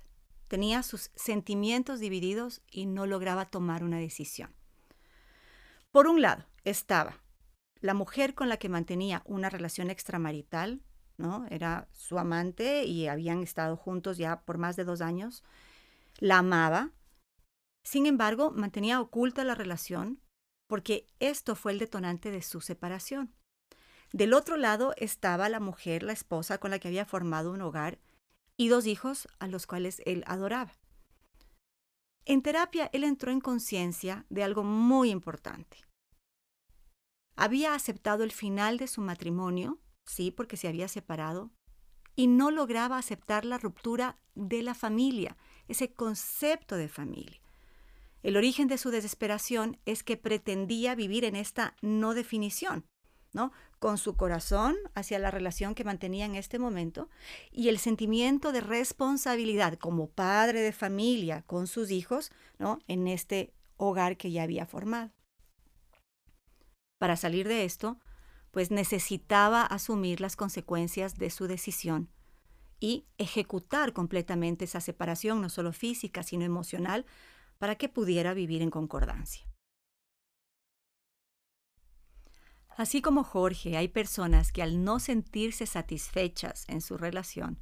Tenía 0.53 0.83
sus 0.83 1.09
sentimientos 1.15 1.99
divididos 1.99 2.61
y 2.69 2.85
no 2.85 3.07
lograba 3.07 3.45
tomar 3.45 3.83
una 3.83 3.97
decisión. 3.97 4.53
Por 5.89 6.05
un 6.05 6.21
lado, 6.21 6.45
estaba 6.63 7.23
la 7.79 7.95
mujer 7.95 8.35
con 8.35 8.49
la 8.49 8.57
que 8.57 8.69
mantenía 8.69 9.23
una 9.25 9.49
relación 9.49 9.89
extramarital, 9.89 10.83
¿no? 11.17 11.47
Era 11.49 11.87
su 11.91 12.19
amante 12.19 12.83
y 12.83 13.07
habían 13.07 13.41
estado 13.41 13.75
juntos 13.77 14.19
ya 14.19 14.41
por 14.41 14.59
más 14.59 14.75
de 14.75 14.83
dos 14.83 15.01
años. 15.01 15.43
La 16.19 16.37
amaba. 16.37 16.91
Sin 17.83 18.05
embargo, 18.05 18.51
mantenía 18.51 19.01
oculta 19.01 19.43
la 19.43 19.55
relación 19.55 20.21
porque 20.67 21.07
esto 21.17 21.55
fue 21.55 21.71
el 21.71 21.79
detonante 21.79 22.29
de 22.29 22.43
su 22.43 22.61
separación. 22.61 23.33
Del 24.11 24.35
otro 24.35 24.57
lado 24.57 24.93
estaba 24.97 25.49
la 25.49 25.59
mujer, 25.59 26.03
la 26.03 26.13
esposa 26.13 26.59
con 26.59 26.69
la 26.69 26.77
que 26.77 26.89
había 26.89 27.05
formado 27.05 27.51
un 27.51 27.61
hogar 27.63 27.97
y 28.57 28.67
dos 28.67 28.85
hijos 28.85 29.27
a 29.39 29.47
los 29.47 29.67
cuales 29.67 30.01
él 30.05 30.23
adoraba. 30.27 30.73
En 32.25 32.41
terapia, 32.41 32.89
él 32.93 33.03
entró 33.03 33.31
en 33.31 33.41
conciencia 33.41 34.25
de 34.29 34.43
algo 34.43 34.63
muy 34.63 35.09
importante. 35.09 35.77
Había 37.35 37.73
aceptado 37.73 38.23
el 38.23 38.31
final 38.31 38.77
de 38.77 38.87
su 38.87 39.01
matrimonio, 39.01 39.79
sí, 40.05 40.31
porque 40.31 40.55
se 40.55 40.67
había 40.67 40.87
separado, 40.87 41.51
y 42.15 42.27
no 42.27 42.51
lograba 42.51 42.97
aceptar 42.97 43.43
la 43.43 43.57
ruptura 43.57 44.19
de 44.35 44.61
la 44.63 44.75
familia, 44.75 45.35
ese 45.67 45.93
concepto 45.93 46.75
de 46.75 46.87
familia. 46.87 47.41
El 48.21 48.37
origen 48.37 48.67
de 48.67 48.77
su 48.77 48.89
desesperación 48.89 49.79
es 49.85 50.03
que 50.03 50.15
pretendía 50.15 50.95
vivir 50.95 51.25
en 51.25 51.35
esta 51.35 51.75
no 51.81 52.13
definición, 52.13 52.85
¿no? 53.33 53.51
Con 53.83 53.97
su 53.97 54.15
corazón 54.15 54.77
hacia 54.95 55.19
la 55.19 55.29
relación 55.29 55.75
que 55.75 55.83
mantenía 55.83 56.23
en 56.23 56.35
este 56.35 56.57
momento 56.57 57.09
y 57.51 57.67
el 57.67 57.79
sentimiento 57.79 58.53
de 58.53 58.61
responsabilidad 58.61 59.77
como 59.77 60.07
padre 60.07 60.61
de 60.61 60.71
familia 60.71 61.41
con 61.47 61.67
sus 61.67 61.91
hijos, 61.91 62.31
¿no? 62.59 62.79
En 62.87 63.09
este 63.09 63.53
hogar 63.75 64.15
que 64.15 64.31
ya 64.31 64.43
había 64.43 64.65
formado. 64.65 65.11
Para 66.97 67.17
salir 67.17 67.45
de 67.45 67.65
esto, 67.65 67.99
pues 68.51 68.71
necesitaba 68.71 69.63
asumir 69.63 70.21
las 70.21 70.37
consecuencias 70.37 71.17
de 71.17 71.29
su 71.29 71.47
decisión 71.47 72.07
y 72.79 73.05
ejecutar 73.17 73.91
completamente 73.91 74.63
esa 74.63 74.79
separación, 74.79 75.41
no 75.41 75.49
solo 75.49 75.73
física, 75.73 76.23
sino 76.23 76.45
emocional, 76.45 77.05
para 77.57 77.75
que 77.75 77.89
pudiera 77.89 78.33
vivir 78.33 78.61
en 78.61 78.69
concordancia. 78.69 79.52
Así 82.77 83.01
como 83.01 83.23
Jorge, 83.23 83.77
hay 83.77 83.87
personas 83.87 84.51
que 84.51 84.63
al 84.63 84.83
no 84.83 84.99
sentirse 84.99 85.65
satisfechas 85.65 86.65
en 86.67 86.81
su 86.81 86.97
relación, 86.97 87.59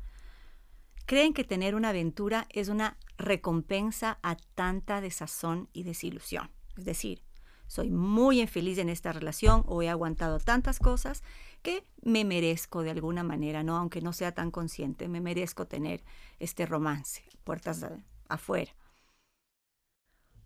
creen 1.05 1.33
que 1.33 1.43
tener 1.43 1.75
una 1.75 1.89
aventura 1.89 2.47
es 2.49 2.69
una 2.69 2.97
recompensa 3.17 4.19
a 4.23 4.37
tanta 4.37 5.01
desazón 5.01 5.69
y 5.73 5.83
desilusión. 5.83 6.49
Es 6.77 6.85
decir, 6.85 7.23
soy 7.67 7.89
muy 7.89 8.41
infeliz 8.41 8.77
en 8.77 8.89
esta 8.89 9.11
relación 9.11 9.63
o 9.65 9.81
he 9.81 9.89
aguantado 9.89 10.39
tantas 10.39 10.79
cosas 10.79 11.23
que 11.61 11.85
me 12.01 12.25
merezco 12.25 12.81
de 12.81 12.91
alguna 12.91 13.23
manera, 13.23 13.63
¿no? 13.63 13.77
Aunque 13.77 14.01
no 14.01 14.13
sea 14.13 14.33
tan 14.33 14.51
consciente, 14.51 15.07
me 15.07 15.21
merezco 15.21 15.67
tener 15.67 16.03
este 16.39 16.65
romance, 16.65 17.23
puertas 17.43 17.85
afuera. 18.27 18.73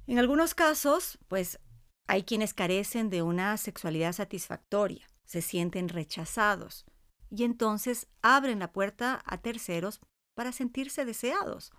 En 0.07 0.19
algunos 0.19 0.53
casos, 0.53 1.17
pues 1.27 1.59
hay 2.07 2.23
quienes 2.23 2.53
carecen 2.53 3.09
de 3.09 3.21
una 3.21 3.57
sexualidad 3.57 4.13
satisfactoria, 4.13 5.07
se 5.25 5.41
sienten 5.41 5.89
rechazados 5.89 6.85
y 7.29 7.43
entonces 7.43 8.07
abren 8.21 8.59
la 8.59 8.71
puerta 8.71 9.21
a 9.25 9.37
terceros 9.39 9.99
para 10.35 10.51
sentirse 10.51 11.05
deseados. 11.05 11.71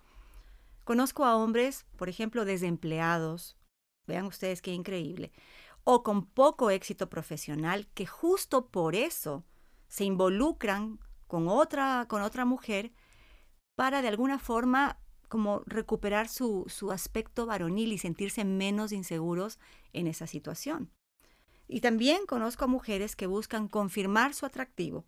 Conozco 0.83 1.25
a 1.25 1.35
hombres, 1.35 1.85
por 1.97 2.09
ejemplo, 2.09 2.45
desempleados 2.45 3.57
Vean 4.07 4.25
ustedes 4.25 4.61
qué 4.61 4.71
increíble. 4.71 5.31
O 5.83 6.01
con 6.01 6.25
poco 6.25 6.69
éxito 6.71 7.09
profesional 7.09 7.87
que 7.93 8.07
justo 8.07 8.67
por 8.67 8.95
eso 8.95 9.45
se 9.87 10.05
involucran 10.05 10.99
con 11.27 11.47
otra, 11.47 12.05
con 12.07 12.21
otra 12.21 12.45
mujer 12.45 12.93
para 13.75 14.01
de 14.01 14.07
alguna 14.07 14.39
forma 14.39 14.97
como 15.27 15.61
recuperar 15.65 16.29
su, 16.29 16.65
su 16.67 16.91
aspecto 16.91 17.45
varonil 17.45 17.93
y 17.93 17.97
sentirse 17.97 18.45
menos 18.45 18.91
inseguros 18.91 19.59
en 19.93 20.07
esa 20.07 20.27
situación. 20.27 20.91
Y 21.67 21.81
también 21.81 22.25
conozco 22.25 22.65
a 22.65 22.67
mujeres 22.67 23.15
que 23.15 23.27
buscan 23.27 23.67
confirmar 23.67 24.33
su 24.33 24.45
atractivo, 24.45 25.05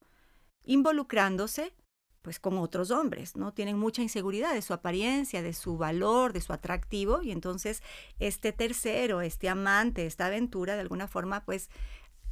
involucrándose 0.63 1.73
pues 2.21 2.38
con 2.38 2.57
otros 2.57 2.91
hombres, 2.91 3.38
¿no? 3.38 3.53
Tienen 3.53 3.79
mucha 3.79 4.01
inseguridad 4.01 4.53
de 4.53 4.61
su 4.61 4.73
apariencia, 4.73 5.41
de 5.41 5.53
su 5.53 5.77
valor, 5.77 6.33
de 6.33 6.41
su 6.41 6.51
atractivo 6.51 7.21
y 7.21 7.31
entonces 7.31 7.81
este 8.19 8.51
tercero, 8.51 9.21
este 9.21 9.47
amante, 9.47 10.05
esta 10.05 10.25
aventura 10.25 10.75
de 10.75 10.81
alguna 10.81 11.07
forma 11.07 11.45
pues 11.45 11.69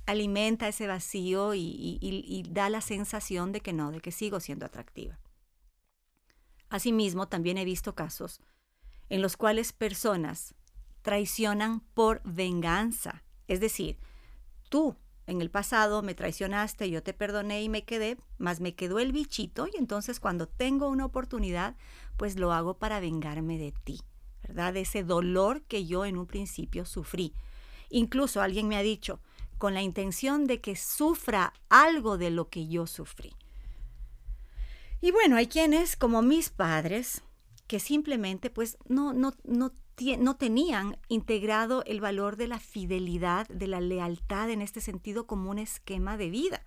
alimenta 0.06 0.68
ese 0.68 0.88
vacío 0.88 1.54
y, 1.54 1.98
y 2.02 2.44
da 2.50 2.70
la 2.70 2.82
sensación 2.82 3.54
de 3.54 3.62
que 3.62 3.74
no, 3.74 3.92
de 3.92 4.02
que 4.02 4.12
sigo 4.12 4.40
siendo 4.40 4.66
atractiva. 4.66 5.18
Asimismo, 6.70 7.28
también 7.28 7.58
he 7.58 7.66
visto 7.66 7.96
casos 7.96 8.42
en 9.10 9.22
los 9.22 9.38
cuales 9.38 9.74
personas 9.74 10.54
traicionan 11.02 11.80
por 11.94 12.22
venganza, 12.26 13.24
es 13.48 13.60
decir, 13.60 13.98
tú 14.70 14.98
en 15.26 15.42
el 15.42 15.50
pasado 15.50 16.02
me 16.02 16.16
traicionaste, 16.16 16.90
yo 16.90 17.04
te 17.04 17.14
perdoné 17.14 17.62
y 17.62 17.70
me 17.70 17.84
quedé, 17.84 18.18
mas 18.38 18.60
me 18.60 18.76
quedó 18.76 19.00
el 19.00 19.12
bichito 19.12 19.68
y 19.68 19.78
entonces 19.78 20.20
cuando 20.20 20.48
tengo 20.48 20.88
una 20.90 21.06
oportunidad, 21.06 21.76
pues 22.16 22.38
lo 22.38 22.54
hago 22.54 22.78
para 22.78 23.00
vengarme 23.00 23.58
de 23.58 23.72
ti, 23.72 24.02
¿verdad? 24.42 24.74
De 24.74 24.82
ese 24.82 25.04
dolor 25.04 25.64
que 25.64 25.86
yo 25.86 26.06
en 26.06 26.18
un 26.18 26.28
principio 26.28 26.86
sufrí. 26.86 27.34
Incluso 27.90 28.42
alguien 28.42 28.68
me 28.68 28.78
ha 28.78 28.82
dicho, 28.82 29.20
con 29.58 29.74
la 29.74 29.82
intención 29.82 30.46
de 30.46 30.62
que 30.62 30.76
sufra 30.76 31.54
algo 31.70 32.18
de 32.18 32.30
lo 32.30 32.50
que 32.50 32.68
yo 32.68 32.88
sufrí. 32.88 33.34
Y 35.02 35.12
bueno, 35.12 35.36
hay 35.36 35.48
quienes, 35.48 35.96
como 35.96 36.22
mis 36.22 36.50
padres, 36.50 37.24
que 37.68 37.80
simplemente 37.80 38.50
pues 38.50 38.78
no, 38.88 39.14
no, 39.14 39.34
no 39.44 39.74
no 40.20 40.36
tenían 40.36 40.98
integrado 41.08 41.84
el 41.86 42.02
valor 42.02 42.38
de 42.38 42.48
la 42.48 42.60
fidelidad, 42.60 43.48
de 43.48 43.68
la 43.68 43.82
lealtad 43.82 44.50
en 44.52 44.62
este 44.62 44.80
sentido 44.80 45.26
como 45.26 45.50
un 45.50 45.58
esquema 45.58 46.18
de 46.18 46.30
vida. 46.30 46.62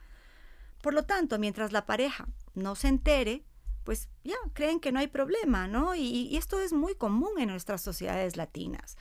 Por 0.83 0.95
lo 0.95 1.05
tanto, 1.05 1.39
mientras 1.39 1.71
la 1.73 1.87
pareja 1.87 2.27
no 2.55 2.75
se 2.75 2.89
entere, 2.89 3.45
pues 3.85 4.09
ya 4.25 4.35
creen 4.53 4.81
que 4.81 4.91
no 4.91 4.99
hay 4.99 5.07
problema, 5.07 5.69
¿no? 5.69 5.95
Y, 5.95 6.03
y 6.03 6.37
esto 6.37 6.61
es 6.61 6.73
muy 6.73 6.95
común 6.97 7.39
en 7.39 7.49
nuestras 7.49 7.83
sociedades 7.83 8.37
latinas. 8.37 8.97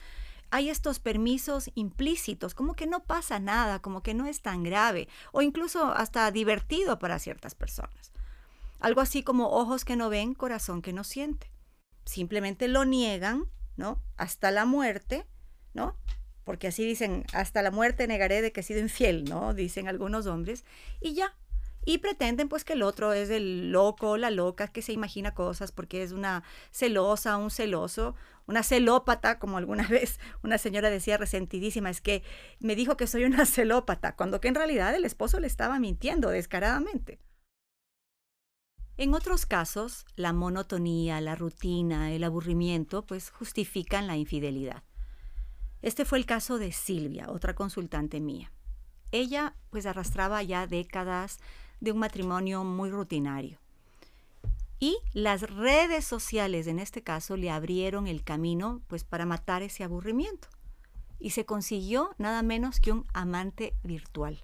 Hay 0.52 0.70
estos 0.70 1.00
permisos 1.00 1.72
implícitos, 1.76 2.54
como 2.54 2.76
que 2.76 2.88
no 2.88 3.04
pasa 3.04 3.40
nada, 3.40 3.80
como 3.80 4.04
que 4.04 4.14
no 4.14 4.26
es 4.26 4.42
tan 4.42 4.64
grave, 4.64 5.08
o 5.32 5.42
incluso 5.42 5.86
hasta 5.86 6.30
divertido 6.32 7.00
para 7.00 7.20
ciertas 7.20 7.56
personas. 7.56 8.12
Algo 8.80 9.02
así 9.02 9.24
como 9.24 9.50
ojos 9.50 9.86
que 9.86 9.96
no 9.96 10.10
ven, 10.10 10.34
corazón 10.34 10.82
que 10.82 10.94
no 10.94 11.04
siente. 11.04 11.52
Simplemente 12.06 12.68
lo 12.68 12.86
niegan 12.86 13.50
¿no? 13.80 14.04
Hasta 14.18 14.52
la 14.52 14.66
muerte, 14.66 15.26
¿no? 15.74 15.98
Porque 16.44 16.68
así 16.68 16.86
dicen, 16.86 17.26
hasta 17.34 17.62
la 17.62 17.72
muerte 17.72 18.08
negaré 18.08 18.42
de 18.42 18.52
que 18.52 18.60
he 18.60 18.64
sido 18.64 18.82
infiel, 18.82 19.24
¿no? 19.24 19.54
Dicen 19.56 19.88
algunos 19.88 20.28
hombres, 20.28 20.66
y 21.00 21.14
ya. 21.14 21.36
Y 21.86 22.00
pretenden 22.00 22.50
pues 22.50 22.66
que 22.66 22.74
el 22.74 22.84
otro 22.84 23.14
es 23.14 23.30
el 23.30 23.72
loco, 23.72 24.18
la 24.18 24.32
loca, 24.32 24.68
que 24.68 24.82
se 24.82 24.92
imagina 24.92 25.34
cosas 25.34 25.72
porque 25.72 26.04
es 26.04 26.12
una 26.12 26.44
celosa, 26.72 27.38
un 27.38 27.50
celoso, 27.50 28.16
una 28.48 28.64
celópata, 28.64 29.40
como 29.40 29.58
alguna 29.58 29.88
vez 29.88 30.20
una 30.44 30.58
señora 30.58 30.90
decía 30.90 31.18
resentidísima, 31.18 31.90
es 31.90 32.02
que 32.02 32.22
me 32.60 32.76
dijo 32.76 32.98
que 32.98 33.08
soy 33.08 33.24
una 33.24 33.46
celópata, 33.48 34.16
cuando 34.16 34.42
que 34.42 34.50
en 34.50 34.56
realidad 34.56 34.94
el 34.94 35.06
esposo 35.06 35.40
le 35.40 35.48
estaba 35.48 35.80
mintiendo 35.80 36.30
descaradamente. 36.30 37.18
En 39.00 39.14
otros 39.14 39.46
casos, 39.46 40.06
la 40.18 40.34
monotonía, 40.34 41.22
la 41.22 41.34
rutina, 41.34 42.12
el 42.12 42.22
aburrimiento, 42.26 43.06
pues 43.06 43.30
justifican 43.30 44.08
la 44.08 44.18
infidelidad. 44.18 44.84
Este 45.82 46.04
fue 46.04 46.18
el 46.18 46.26
caso 46.26 46.58
de 46.58 46.74
Silvia, 46.74 47.28
otra 47.30 47.56
consultante 47.56 48.20
mía. 48.20 48.52
Ella 49.14 49.56
pues 49.70 49.86
arrastraba 49.86 50.44
ya 50.44 50.68
décadas 50.68 51.40
de 51.80 51.94
un 51.94 52.00
matrimonio 52.00 52.66
muy 52.66 52.90
rutinario. 52.90 53.58
Y 54.82 54.98
las 55.14 55.50
redes 55.50 56.04
sociales, 56.04 56.68
en 56.68 56.80
este 56.80 57.02
caso, 57.02 57.38
le 57.38 57.52
abrieron 57.52 58.06
el 58.06 58.22
camino 58.26 58.82
pues 58.90 59.06
para 59.06 59.26
matar 59.26 59.62
ese 59.62 59.86
aburrimiento. 59.86 60.50
Y 61.20 61.30
se 61.30 61.46
consiguió 61.46 62.14
nada 62.18 62.44
menos 62.44 62.82
que 62.82 62.92
un 62.92 63.06
amante 63.14 63.74
virtual. 63.82 64.44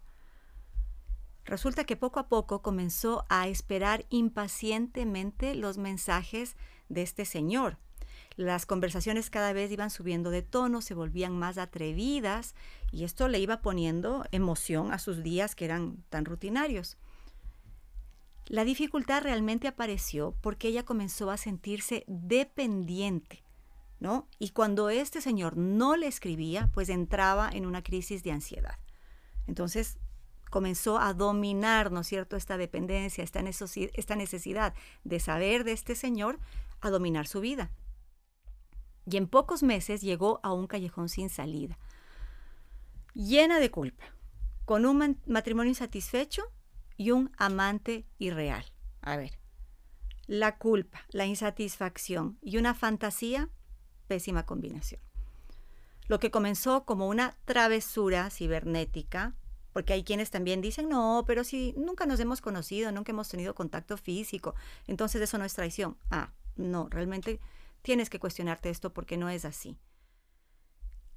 Resulta 1.46 1.84
que 1.84 1.96
poco 1.96 2.20
a 2.20 2.28
poco 2.28 2.62
comenzó 2.62 3.26
a 3.30 3.48
esperar 3.48 4.06
impacientemente 4.10 5.54
los 5.54 5.78
mensajes 5.78 6.56
de 6.90 7.04
este 7.04 7.26
señor. 7.26 7.78
Las 8.36 8.66
conversaciones 8.66 9.30
cada 9.30 9.54
vez 9.54 9.72
iban 9.72 9.90
subiendo 9.90 10.30
de 10.30 10.42
tono, 10.42 10.82
se 10.82 10.94
volvían 10.94 11.38
más 11.38 11.58
atrevidas 11.58 12.56
y 12.92 13.04
esto 13.04 13.28
le 13.28 13.40
iba 13.40 13.62
poniendo 13.62 14.26
emoción 14.32 14.92
a 14.92 15.00
sus 15.00 15.24
días 15.24 15.56
que 15.56 15.66
eran 15.66 16.04
tan 16.10 16.26
rutinarios. 16.26 16.98
La 18.48 18.66
dificultad 18.66 19.24
realmente 19.24 19.68
apareció 19.68 20.36
porque 20.42 20.68
ella 20.68 20.84
comenzó 20.84 21.32
a 21.32 21.38
sentirse 21.38 22.04
dependiente, 22.08 23.44
¿no? 24.00 24.28
Y 24.38 24.50
cuando 24.50 24.90
este 24.90 25.22
señor 25.22 25.58
no 25.58 25.96
le 25.96 26.08
escribía, 26.08 26.70
pues 26.74 26.90
entraba 26.90 27.50
en 27.52 27.66
una 27.66 27.84
crisis 27.84 28.22
de 28.24 28.32
ansiedad. 28.32 28.78
Entonces 29.48 29.98
comenzó 30.56 31.00
a 31.00 31.14
dominar, 31.14 31.92
¿no 31.92 32.00
es 32.00 32.08
cierto?, 32.08 32.38
esta 32.38 32.56
dependencia, 32.56 33.26
esta 33.26 34.16
necesidad 34.16 34.74
de 35.04 35.20
saber 35.20 35.66
de 35.66 35.74
este 35.74 35.96
señor, 35.96 36.40
a 36.80 36.90
dominar 36.92 37.28
su 37.28 37.42
vida. 37.42 37.72
Y 39.06 39.18
en 39.18 39.28
pocos 39.28 39.64
meses 39.64 40.00
llegó 40.00 40.40
a 40.44 40.54
un 40.54 40.68
callejón 40.68 41.10
sin 41.10 41.30
salida, 41.30 41.78
llena 43.14 43.60
de 43.60 43.70
culpa, 43.70 44.06
con 44.64 44.86
un 44.86 45.20
matrimonio 45.26 45.72
insatisfecho 45.72 46.44
y 46.96 47.12
un 47.12 47.34
amante 47.36 48.06
irreal. 48.18 48.64
A 49.02 49.18
ver, 49.18 49.38
la 50.26 50.58
culpa, 50.58 51.02
la 51.10 51.26
insatisfacción 51.26 52.38
y 52.42 52.60
una 52.60 52.74
fantasía, 52.74 53.50
pésima 54.08 54.46
combinación. 54.46 55.02
Lo 56.08 56.22
que 56.22 56.32
comenzó 56.32 56.86
como 56.86 57.10
una 57.10 57.36
travesura 57.44 58.30
cibernética, 58.30 59.36
porque 59.76 59.92
hay 59.92 60.06
quienes 60.06 60.32
también 60.32 60.62
dicen, 60.62 60.88
no, 60.88 61.26
pero 61.28 61.44
si 61.44 61.74
nunca 61.76 62.06
nos 62.06 62.22
hemos 62.22 62.40
conocido, 62.40 62.94
nunca 62.94 63.12
hemos 63.12 63.28
tenido 63.28 63.54
contacto 63.54 63.98
físico, 63.98 64.56
entonces 64.88 65.22
eso 65.22 65.38
no 65.38 65.44
es 65.44 65.54
traición. 65.54 65.98
Ah, 66.10 66.32
no, 66.56 66.88
realmente 66.90 67.42
tienes 67.82 68.10
que 68.10 68.18
cuestionarte 68.18 68.70
esto 68.70 68.94
porque 68.94 69.18
no 69.18 69.28
es 69.28 69.44
así. 69.44 69.78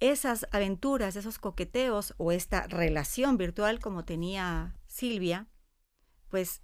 Esas 0.01 0.49
aventuras, 0.51 1.15
esos 1.15 1.39
coqueteos 1.39 2.15
o 2.17 2.33
esta 2.33 2.67
relación 2.67 3.37
virtual 3.37 3.79
como 3.79 4.05
tenía 4.05 4.75
Silvia, 4.89 5.47
pues 6.29 6.61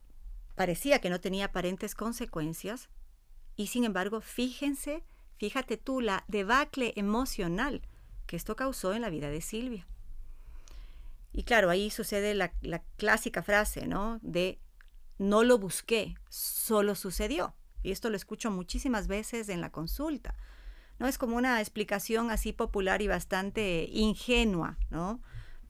parecía 0.57 0.99
que 0.99 1.11
no 1.11 1.21
tenía 1.21 1.45
aparentes 1.45 1.95
consecuencias 1.95 2.89
y 3.55 3.69
sin 3.69 3.85
embargo, 3.85 4.21
fíjense, 4.21 5.05
fíjate 5.37 5.77
tú 5.77 6.01
la 6.01 6.25
debacle 6.27 6.93
emocional 6.97 7.83
que 8.27 8.35
esto 8.35 8.57
causó 8.57 8.95
en 8.95 9.03
la 9.03 9.11
vida 9.11 9.29
de 9.29 9.41
Silvia. 9.41 9.87
Y 11.37 11.43
claro, 11.43 11.69
ahí 11.69 11.91
sucede 11.91 12.33
la, 12.35 12.55
la 12.63 12.85
clásica 12.97 13.43
frase, 13.43 13.89
¿no? 13.89 14.21
De 14.23 14.61
no 15.19 15.43
lo 15.43 15.59
busqué, 15.59 16.15
solo 16.29 16.95
sucedió. 16.95 17.57
Y 17.83 17.91
esto 17.91 18.09
lo 18.09 18.17
escucho 18.17 18.53
muchísimas 18.53 19.09
veces 19.09 19.49
en 19.49 19.61
la 19.61 19.71
consulta. 19.71 20.37
¿no? 20.99 21.09
Es 21.09 21.19
como 21.19 21.37
una 21.37 21.61
explicación 21.61 22.31
así 22.31 22.53
popular 22.53 23.03
y 23.03 23.09
bastante 23.09 23.89
ingenua, 23.91 24.79
¿no? 24.91 25.21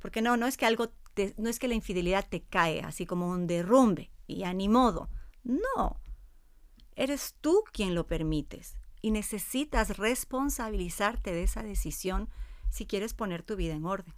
Porque 0.01 0.21
no, 0.21 0.37
no 0.37 0.47
es 0.47 0.59
que 0.59 0.67
algo 0.67 0.93
no 1.37 1.49
es 1.49 1.59
que 1.59 1.69
la 1.69 1.75
infidelidad 1.75 2.27
te 2.29 2.43
cae 2.43 2.81
así 2.81 3.07
como 3.07 3.29
un 3.29 3.47
derrumbe 3.47 4.11
y 4.27 4.43
a 4.45 4.53
ni 4.53 4.69
modo. 4.69 5.09
No. 5.45 6.01
Eres 6.97 7.37
tú 7.41 7.63
quien 7.73 7.95
lo 7.95 8.07
permites 8.07 8.77
y 9.01 9.13
necesitas 9.13 9.97
responsabilizarte 9.97 11.33
de 11.33 11.45
esa 11.45 11.63
decisión 11.63 12.29
si 12.69 12.87
quieres 12.87 13.15
poner 13.15 13.43
tu 13.43 13.57
vida 13.57 13.75
en 13.75 13.87
orden. 13.87 14.15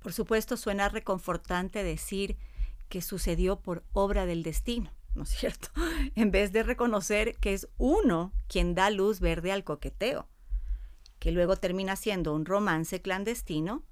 Por 0.00 0.12
supuesto, 0.12 0.56
suena 0.56 0.88
reconfortante 0.88 1.84
decir 1.84 2.36
que 2.88 3.02
sucedió 3.02 3.60
por 3.60 3.84
obra 3.92 4.26
del 4.26 4.42
destino, 4.42 4.92
¿no 5.14 5.22
es 5.22 5.30
cierto? 5.30 5.68
En 6.16 6.30
vez 6.30 6.52
de 6.52 6.62
reconocer 6.62 7.36
que 7.36 7.54
es 7.54 7.68
uno 7.78 8.32
quien 8.48 8.74
da 8.74 8.90
luz 8.90 9.20
verde 9.20 9.52
al 9.52 9.64
coqueteo, 9.64 10.26
que 11.18 11.32
luego 11.32 11.56
termina 11.56 11.96
siendo 11.96 12.34
un 12.34 12.46
romance 12.46 13.02
clandestino 13.02 13.84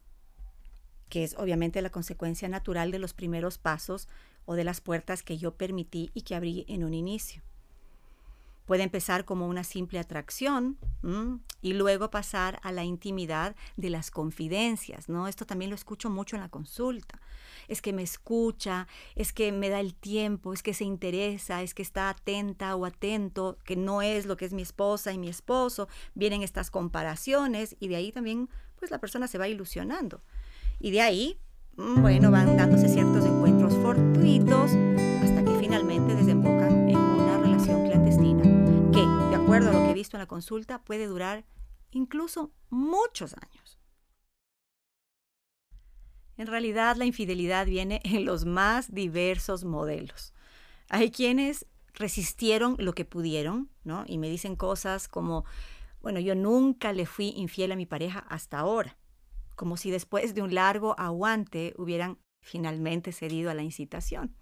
que 1.09 1.25
es 1.25 1.35
obviamente 1.38 1.83
la 1.83 1.90
consecuencia 1.90 2.49
natural 2.49 2.90
de 2.90 2.99
los 2.99 3.14
primeros 3.14 3.59
pasos 3.59 4.09
o 4.44 4.55
de 4.55 4.64
las 4.64 4.81
puertas 4.81 5.23
que 5.23 5.38
yo 5.38 5.57
permití 5.57 6.11
y 6.14 6.23
que 6.23 6.35
abrí 6.35 6.64
en 6.68 6.85
un 6.85 6.94
inicio. 6.94 7.42
Puede 8.69 8.83
empezar 8.83 9.25
como 9.25 9.49
una 9.49 9.65
simple 9.65 9.99
atracción 9.99 10.77
y 11.63 11.73
luego 11.73 12.11
pasar 12.11 12.61
a 12.63 12.71
la 12.71 12.85
intimidad 12.85 13.57
de 13.79 13.89
las 13.89 14.11
confidencias, 14.11 15.09
¿no? 15.09 15.27
Esto 15.27 15.47
también 15.47 15.71
lo 15.71 15.75
escucho 15.75 16.11
mucho 16.11 16.37
en 16.37 16.43
la 16.43 16.51
consulta. 16.51 17.19
Es 17.67 17.81
que 17.81 17.95
me 17.95 18.03
escucha, 18.03 18.87
es 19.15 19.33
que 19.33 19.53
me 19.53 19.71
da 19.71 19.81
el 19.81 19.95
tiempo, 19.95 20.53
es 20.53 20.63
que 20.63 20.75
se 20.75 20.85
interesa, 20.85 21.63
es 21.63 21.73
que 21.73 21.81
está 21.81 22.11
atenta 22.11 22.77
o 22.77 22.85
atento, 22.85 23.57
que 23.65 23.75
no 23.75 24.03
es 24.03 24.27
lo 24.27 24.37
que 24.37 24.45
es 24.45 24.53
mi 24.53 24.61
esposa 24.61 25.15
y 25.15 25.19
mi 25.19 25.31
esposo. 25.31 25.89
Vienen 26.15 26.43
estas 26.43 26.71
comparaciones 26.71 27.75
y 27.81 27.89
de 27.89 27.97
ahí 27.97 28.13
también 28.13 28.51
pues 28.79 28.91
la 28.91 28.99
persona 28.99 29.29
se 29.29 29.39
va 29.39 29.49
ilusionando. 29.49 30.21
Y 30.79 30.91
de 30.91 31.01
ahí, 31.01 31.39
bueno, 31.75 32.31
van 32.31 32.59
dándose 32.59 32.91
ciertos 32.91 33.25
encuentros 33.25 33.73
fortuitos 33.77 34.73
hasta 35.23 35.43
que 35.43 35.59
finalmente 35.59 36.15
desembocan 36.15 36.91
en 36.91 37.08
de 39.07 39.35
acuerdo 39.35 39.71
a 39.71 39.73
lo 39.73 39.79
que 39.85 39.91
he 39.91 39.95
visto 39.95 40.17
en 40.17 40.21
la 40.21 40.27
consulta, 40.27 40.83
puede 40.83 41.07
durar 41.07 41.45
incluso 41.91 42.53
muchos 42.71 43.35
años. 43.35 43.79
En 46.37 46.47
realidad, 46.47 46.97
la 46.97 47.05
infidelidad 47.05 47.67
viene 47.67 48.01
en 48.05 48.25
los 48.25 48.45
más 48.45 48.93
diversos 48.93 49.65
modelos. 49.65 50.33
Hay 50.89 51.11
quienes 51.11 51.67
resistieron 51.95 52.77
lo 52.79 52.93
que 52.93 53.05
pudieron, 53.05 53.71
¿no? 53.85 54.05
Y 54.07 54.19
me 54.19 54.31
dicen 54.31 54.57
cosas 54.57 55.09
como, 55.09 55.45
bueno, 56.01 56.21
yo 56.21 56.35
nunca 56.35 56.93
le 56.93 57.07
fui 57.07 57.31
infiel 57.37 57.73
a 57.73 57.77
mi 57.77 57.87
pareja 57.87 58.21
hasta 58.29 58.59
ahora 58.59 58.97
como 59.59 59.77
si 59.77 59.91
después 59.91 60.35
de 60.35 60.41
un 60.41 60.55
largo 60.55 60.95
aguante 60.99 61.75
hubieran 61.77 62.17
finalmente 62.41 63.11
cedido 63.11 63.51
a 63.51 63.55
la 63.55 63.65
incitación. 63.65 64.37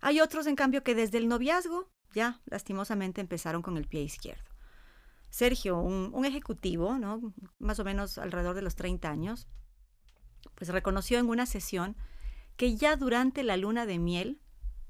Hay 0.00 0.20
otros, 0.20 0.46
en 0.46 0.56
cambio, 0.56 0.82
que 0.82 0.94
desde 0.94 1.18
el 1.18 1.28
noviazgo 1.28 1.90
ya 2.12 2.40
lastimosamente 2.46 3.20
empezaron 3.20 3.62
con 3.62 3.76
el 3.76 3.86
pie 3.86 4.02
izquierdo. 4.02 4.44
Sergio, 5.30 5.78
un, 5.78 6.24
ejecutivo, 6.24 6.98
¿no? 6.98 7.32
más 7.58 7.78
o 7.78 7.84
menos 7.84 8.18
alrededor 8.18 8.54
de 8.54 8.62
los 8.62 8.76
30 8.76 9.08
años, 9.08 9.48
pues 10.54 10.68
reconoció 10.68 11.18
en 11.18 11.28
una 11.28 11.46
sesión 11.46 11.96
que 12.56 12.76
ya 12.76 12.96
durante 12.96 13.42
la 13.42 13.56
luna 13.56 13.86
de 13.86 13.98
miel, 13.98 14.40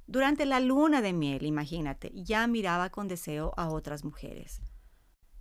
durante 0.06 0.44
la 0.44 0.58
luna 0.58 1.00
de 1.00 1.12
miel, 1.12 1.44
imagínate, 1.44 2.10
ya 2.14 2.46
miraba 2.48 2.90
con 2.90 3.06
deseo 3.06 3.52
a 3.56 3.68
otras 3.68 4.04
mujeres. 4.04 4.60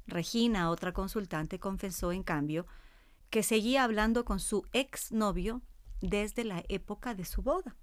Regina, 0.06 0.70
otra 0.70 0.94
consultante, 0.94 1.60
confesó, 1.60 2.12
en 2.12 2.22
cambio, 2.22 2.68
que 3.32 3.44
seguía 3.44 3.84
hablando 3.84 4.24
con 4.24 4.40
su 4.40 4.66
exnovio 4.72 5.62
desde 6.02 6.44
la 6.44 6.64
época 6.70 7.16
de 7.16 7.26
su 7.26 7.42
boda. 7.42 7.76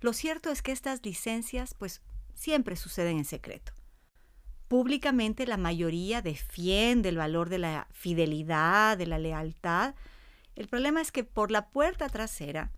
Lo 0.00 0.12
cierto 0.12 0.50
es 0.50 0.62
que 0.62 0.72
estas 0.72 1.04
licencias 1.04 1.74
pues 1.74 2.02
siempre 2.36 2.76
suceden 2.76 3.16
en 3.18 3.24
secreto. 3.24 3.72
Públicamente 4.68 5.46
la 5.46 5.56
mayoría 5.56 6.22
defiende 6.22 7.08
el 7.08 7.16
valor 7.16 7.48
de 7.48 7.58
la 7.58 7.88
fidelidad, 7.92 8.98
de 8.98 9.06
la 9.06 9.18
lealtad. 9.18 9.94
El 10.54 10.68
problema 10.68 11.00
es 11.00 11.10
que 11.10 11.24
por 11.24 11.50
la 11.50 11.70
puerta 11.70 12.08
trasera 12.08 12.72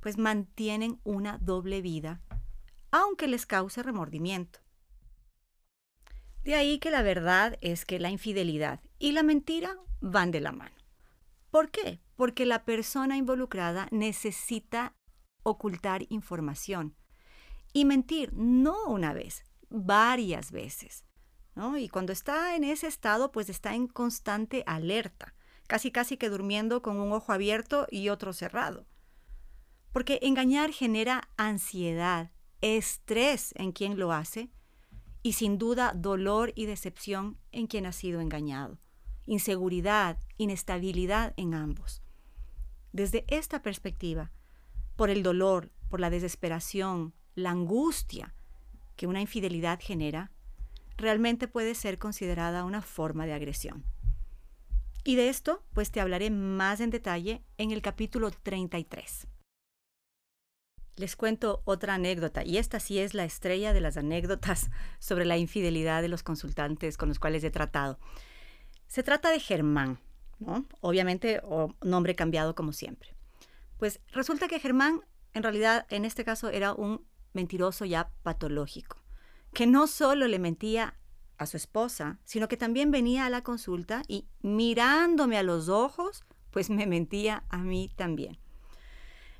pues 0.00 0.18
mantienen 0.18 1.00
una 1.04 1.38
doble 1.38 1.80
vida, 1.80 2.20
aunque 2.90 3.28
les 3.28 3.46
cause 3.46 3.82
remordimiento. 3.82 4.60
De 6.42 6.54
ahí 6.54 6.78
que 6.78 6.90
la 6.90 7.02
verdad 7.02 7.56
es 7.62 7.86
que 7.86 7.98
la 7.98 8.10
infidelidad 8.10 8.80
y 8.98 9.12
la 9.12 9.22
mentira 9.22 9.78
van 10.00 10.30
de 10.30 10.40
la 10.40 10.52
mano. 10.52 10.76
¿Por 11.50 11.70
qué? 11.70 12.00
Porque 12.16 12.44
la 12.44 12.64
persona 12.64 13.16
involucrada 13.16 13.88
necesita 13.90 14.94
ocultar 15.42 16.04
información 16.10 16.94
y 17.74 17.84
mentir 17.84 18.32
no 18.32 18.86
una 18.86 19.12
vez, 19.12 19.44
varias 19.68 20.50
veces. 20.52 21.04
Y 21.78 21.88
cuando 21.88 22.12
está 22.12 22.56
en 22.56 22.64
ese 22.64 22.86
estado, 22.86 23.30
pues 23.30 23.50
está 23.50 23.74
en 23.74 23.88
constante 23.88 24.62
alerta, 24.66 25.34
casi 25.66 25.90
casi 25.90 26.16
que 26.16 26.30
durmiendo 26.30 26.82
con 26.82 26.96
un 26.96 27.12
ojo 27.12 27.32
abierto 27.32 27.86
y 27.90 28.08
otro 28.08 28.32
cerrado. 28.32 28.86
Porque 29.92 30.20
engañar 30.22 30.72
genera 30.72 31.28
ansiedad, 31.36 32.30
estrés 32.60 33.52
en 33.56 33.72
quien 33.72 33.98
lo 33.98 34.12
hace 34.12 34.50
y 35.22 35.34
sin 35.34 35.58
duda 35.58 35.92
dolor 35.94 36.52
y 36.54 36.66
decepción 36.66 37.38
en 37.50 37.66
quien 37.66 37.86
ha 37.86 37.92
sido 37.92 38.20
engañado, 38.20 38.78
inseguridad, 39.26 40.18
inestabilidad 40.36 41.34
en 41.36 41.54
ambos. 41.54 42.02
Desde 42.92 43.24
esta 43.28 43.62
perspectiva, 43.62 44.32
por 44.96 45.10
el 45.10 45.22
dolor, 45.22 45.72
por 45.88 46.00
la 46.00 46.10
desesperación, 46.10 47.14
la 47.34 47.50
angustia 47.50 48.34
que 48.96 49.06
una 49.06 49.20
infidelidad 49.20 49.80
genera, 49.80 50.30
realmente 50.96 51.48
puede 51.48 51.74
ser 51.74 51.98
considerada 51.98 52.64
una 52.64 52.82
forma 52.82 53.26
de 53.26 53.32
agresión. 53.32 53.84
Y 55.04 55.16
de 55.16 55.28
esto, 55.28 55.62
pues 55.74 55.90
te 55.90 56.00
hablaré 56.00 56.30
más 56.30 56.80
en 56.80 56.90
detalle 56.90 57.42
en 57.58 57.72
el 57.72 57.82
capítulo 57.82 58.30
33. 58.30 59.26
Les 60.96 61.16
cuento 61.16 61.60
otra 61.64 61.94
anécdota, 61.94 62.44
y 62.44 62.56
esta 62.56 62.78
sí 62.78 63.00
es 63.00 63.14
la 63.14 63.24
estrella 63.24 63.72
de 63.72 63.80
las 63.80 63.96
anécdotas 63.96 64.70
sobre 65.00 65.24
la 65.24 65.36
infidelidad 65.36 66.02
de 66.02 66.08
los 66.08 66.22
consultantes 66.22 66.96
con 66.96 67.08
los 67.08 67.18
cuales 67.18 67.42
he 67.44 67.50
tratado. 67.50 67.98
Se 68.86 69.02
trata 69.02 69.30
de 69.30 69.40
Germán, 69.40 69.98
¿no? 70.38 70.66
Obviamente, 70.80 71.40
o 71.42 71.74
nombre 71.82 72.14
cambiado 72.14 72.54
como 72.54 72.72
siempre. 72.72 73.14
Pues 73.76 74.00
resulta 74.12 74.46
que 74.46 74.60
Germán, 74.60 75.00
en 75.32 75.42
realidad, 75.42 75.84
en 75.90 76.04
este 76.04 76.24
caso, 76.24 76.48
era 76.48 76.72
un 76.72 77.04
mentiroso 77.34 77.84
ya 77.84 78.10
patológico, 78.22 79.02
que 79.52 79.66
no 79.66 79.86
solo 79.86 80.26
le 80.26 80.38
mentía 80.38 80.94
a 81.36 81.46
su 81.46 81.56
esposa, 81.56 82.18
sino 82.24 82.48
que 82.48 82.56
también 82.56 82.90
venía 82.90 83.26
a 83.26 83.30
la 83.30 83.42
consulta 83.42 84.02
y 84.08 84.26
mirándome 84.42 85.36
a 85.36 85.42
los 85.42 85.68
ojos, 85.68 86.24
pues 86.50 86.70
me 86.70 86.86
mentía 86.86 87.44
a 87.48 87.58
mí 87.58 87.90
también. 87.96 88.38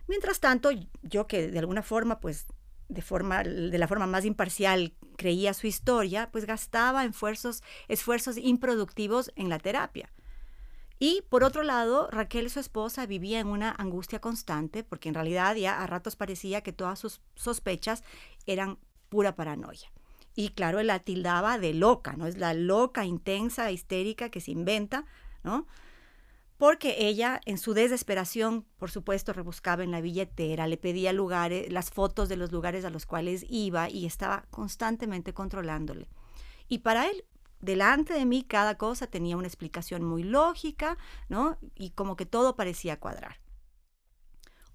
Mientras 0.07 0.41
tanto, 0.41 0.71
yo 1.03 1.27
que 1.27 1.49
de 1.49 1.59
alguna 1.59 1.83
forma, 1.83 2.21
pues 2.21 2.47
de, 2.89 3.03
forma, 3.03 3.43
de 3.43 3.79
la 3.79 3.89
forma 3.89 4.07
más 4.07 4.25
imparcial 4.25 4.93
creía 5.17 5.55
su 5.55 5.67
historia, 5.67 6.31
pues 6.31 6.45
gastaba 6.45 7.05
esfuerzos, 7.05 7.63
esfuerzos 7.89 8.37
improductivos 8.37 9.33
en 9.37 9.49
la 9.49 9.59
terapia. 9.59 10.13
Y 10.99 11.23
por 11.29 11.45
otro 11.45 11.63
lado, 11.63 12.09
Raquel, 12.11 12.51
su 12.51 12.61
esposa, 12.61 13.07
vivía 13.07 13.41
en 13.41 13.49
una 13.49 13.71
angustia 13.71 14.21
constante, 14.21 14.85
porque 14.85 15.09
en 15.09 15.15
realidad 15.15 15.57
ya 15.57 15.83
a 15.83 15.87
ratos 15.87 16.17
parecía 16.17 16.63
que 16.63 16.73
todas 16.73 16.99
sus 16.99 17.21
sospechas 17.35 18.03
eran 18.47 18.79
pura 19.09 19.35
paranoia. 19.35 19.91
Y 20.37 20.51
claro, 20.51 20.81
él 20.81 20.89
la 20.89 20.99
tildaba 20.99 21.59
de 21.59 21.75
loca, 21.75 22.15
¿no? 22.17 22.27
Es 22.27 22.39
la 22.39 22.55
loca, 22.55 23.05
intensa, 23.05 23.71
histérica 23.71 24.31
que 24.31 24.41
se 24.41 24.51
inventa, 24.51 25.05
¿no? 25.43 25.67
Porque 26.57 27.07
ella, 27.07 27.41
en 27.45 27.59
su 27.59 27.75
desesperación, 27.75 28.65
por 28.79 28.91
supuesto, 28.91 29.33
rebuscaba 29.33 29.83
en 29.83 29.91
la 29.91 30.01
billetera, 30.01 30.67
le 30.67 30.77
pedía 30.77 31.13
lugares, 31.13 31.73
las 31.73 31.91
fotos 31.91 32.29
de 32.29 32.37
los 32.37 32.53
lugares 32.53 32.85
a 32.85 32.91
los 32.91 33.07
cuales 33.07 33.45
iba 33.49 33.91
y 33.91 34.07
estaba 34.07 34.45
constantemente 34.51 35.35
controlándole. 35.35 36.09
Y 36.69 36.79
para 36.79 37.09
él, 37.09 37.25
delante 37.65 38.15
de 38.15 38.25
mí, 38.27 38.45
cada 38.45 38.77
cosa 38.77 39.07
tenía 39.07 39.37
una 39.37 39.47
explicación 39.47 40.05
muy 40.05 40.23
lógica, 40.23 40.99
¿no? 41.29 41.59
Y 41.75 41.91
como 41.91 42.17
que 42.17 42.27
todo 42.27 42.57
parecía 42.57 43.01
cuadrar. 43.01 43.41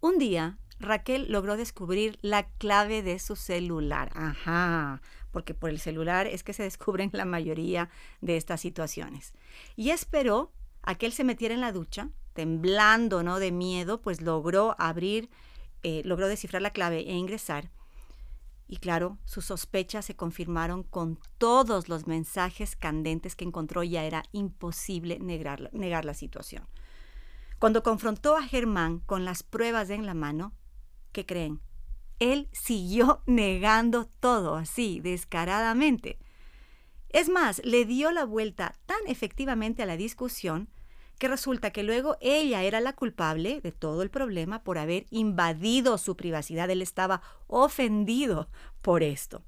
Un 0.02 0.18
día, 0.18 0.58
Raquel 0.80 1.30
logró 1.30 1.58
descubrir 1.58 2.18
la 2.22 2.50
clave 2.52 3.04
de 3.04 3.20
su 3.20 3.36
celular. 3.36 4.12
Ajá, 4.16 5.02
porque 5.32 5.54
por 5.54 5.70
el 5.70 5.80
celular 5.80 6.26
es 6.26 6.44
que 6.44 6.54
se 6.54 6.64
descubren 6.64 7.10
la 7.14 7.26
mayoría 7.26 7.90
de 8.22 8.38
estas 8.38 8.62
situaciones. 8.62 9.34
Y 9.76 9.90
esperó 9.90 10.52
a 10.82 10.96
que 10.96 11.06
él 11.06 11.12
se 11.12 11.26
metiera 11.26 11.54
en 11.54 11.62
la 11.62 11.74
ducha, 11.74 12.10
temblando, 12.34 13.24
¿no? 13.24 13.40
De 13.40 13.52
miedo, 13.52 14.02
pues 14.02 14.22
logró 14.22 14.76
abrir, 14.80 15.30
eh, 15.84 16.02
logró 16.06 16.28
descifrar 16.28 16.62
la 16.62 16.72
clave 16.72 17.00
e 17.00 17.14
ingresar. 17.14 17.70
Y 18.70 18.78
claro, 18.78 19.18
sus 19.26 19.46
sospechas 19.46 20.06
se 20.06 20.16
confirmaron 20.16 20.84
con 20.84 21.20
todos 21.38 21.90
los 21.90 22.08
mensajes 22.08 22.78
candentes 22.78 23.36
que 23.36 23.44
encontró, 23.44 23.84
ya 23.84 24.06
era 24.06 24.24
imposible 24.32 25.20
negar, 25.20 25.70
negar 25.74 26.06
la 26.06 26.14
situación. 26.14 26.64
Cuando 27.58 27.84
confrontó 27.84 28.38
a 28.38 28.44
Germán 28.44 29.00
con 29.00 29.26
las 29.26 29.44
pruebas 29.44 29.90
en 29.90 30.06
la 30.06 30.14
mano, 30.14 30.54
¿qué 31.12 31.26
creen? 31.26 31.60
él 32.20 32.50
siguió 32.52 33.24
negando 33.26 34.06
todo 34.20 34.56
así, 34.56 35.00
descaradamente. 35.00 36.20
Es 37.10 37.28
más, 37.28 37.62
le 37.66 37.86
dio 37.86 38.12
la 38.12 38.26
vuelta 38.26 38.76
tan 38.86 39.00
efectivamente 39.08 39.82
a 39.82 39.88
la 39.88 39.98
discusión 39.98 40.70
que 41.20 41.28
resulta 41.28 41.72
que 41.72 41.84
luego 41.84 42.18
ella 42.22 42.64
era 42.64 42.80
la 42.80 42.94
culpable 42.94 43.60
de 43.62 43.72
todo 43.74 44.02
el 44.02 44.10
problema 44.10 44.64
por 44.64 44.78
haber 44.78 45.06
invadido 45.12 45.98
su 45.98 46.16
privacidad. 46.16 46.70
Él 46.70 46.82
estaba 46.82 47.22
ofendido 47.48 48.50
por 48.82 49.04
esto. 49.04 49.44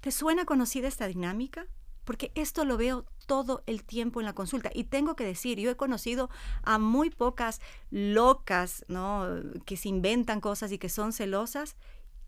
¿Te 0.00 0.10
suena 0.10 0.44
conocida 0.44 0.88
esta 0.88 1.08
dinámica? 1.08 1.66
Porque 2.04 2.30
esto 2.34 2.64
lo 2.66 2.76
veo 2.76 3.06
todo 3.26 3.62
el 3.66 3.84
tiempo 3.84 4.20
en 4.20 4.26
la 4.26 4.34
consulta. 4.34 4.70
Y 4.74 4.84
tengo 4.84 5.16
que 5.16 5.24
decir, 5.24 5.58
yo 5.58 5.70
he 5.70 5.76
conocido 5.76 6.28
a 6.62 6.78
muy 6.78 7.08
pocas 7.08 7.62
locas, 7.90 8.84
¿no? 8.88 9.26
Que 9.64 9.78
se 9.78 9.88
inventan 9.88 10.40
cosas 10.40 10.72
y 10.72 10.78
que 10.78 10.90
son 10.90 11.12
celosas. 11.12 11.76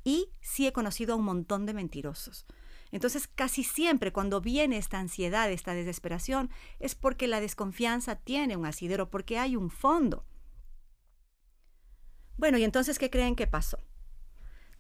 Y 0.05 0.31
sí 0.41 0.67
he 0.67 0.73
conocido 0.73 1.13
a 1.13 1.17
un 1.17 1.25
montón 1.25 1.67
de 1.67 1.75
mentirosos. 1.75 2.47
Entonces, 2.95 3.27
casi 3.27 3.65
siempre 3.65 4.13
cuando 4.13 4.41
viene 4.41 4.77
esta 4.77 5.01
ansiedad, 5.01 5.51
esta 5.51 5.75
desesperación, 5.75 6.49
es 6.79 6.95
porque 6.95 7.27
la 7.27 7.41
desconfianza 7.41 8.15
tiene 8.15 8.57
un 8.57 8.67
asidero, 8.67 9.11
porque 9.11 9.37
hay 9.37 9.57
un 9.57 9.69
fondo. 9.69 10.25
Bueno, 12.37 12.57
y 12.57 12.63
entonces, 12.63 13.01
¿qué 13.01 13.11
creen 13.11 13.35
que 13.35 13.49
pasó? 13.49 13.79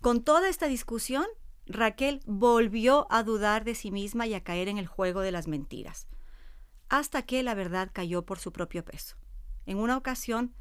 Con 0.00 0.22
toda 0.22 0.48
esta 0.48 0.68
discusión, 0.68 1.27
Raquel 1.66 2.20
volvió 2.24 3.09
a 3.11 3.24
dudar 3.24 3.64
de 3.64 3.74
sí 3.74 3.90
misma 3.90 4.29
y 4.29 4.35
a 4.35 4.44
caer 4.44 4.68
en 4.68 4.79
el 4.79 4.87
juego 4.87 5.20
de 5.20 5.33
las 5.33 5.48
mentiras, 5.48 6.07
hasta 6.88 7.22
que 7.22 7.42
la 7.42 7.55
verdad 7.55 7.90
cayó 7.92 8.24
por 8.24 8.38
su 8.38 8.53
propio 8.53 8.85
peso. 8.85 9.16
En 9.66 9.79
una 9.79 9.96
ocasión, 9.96 10.55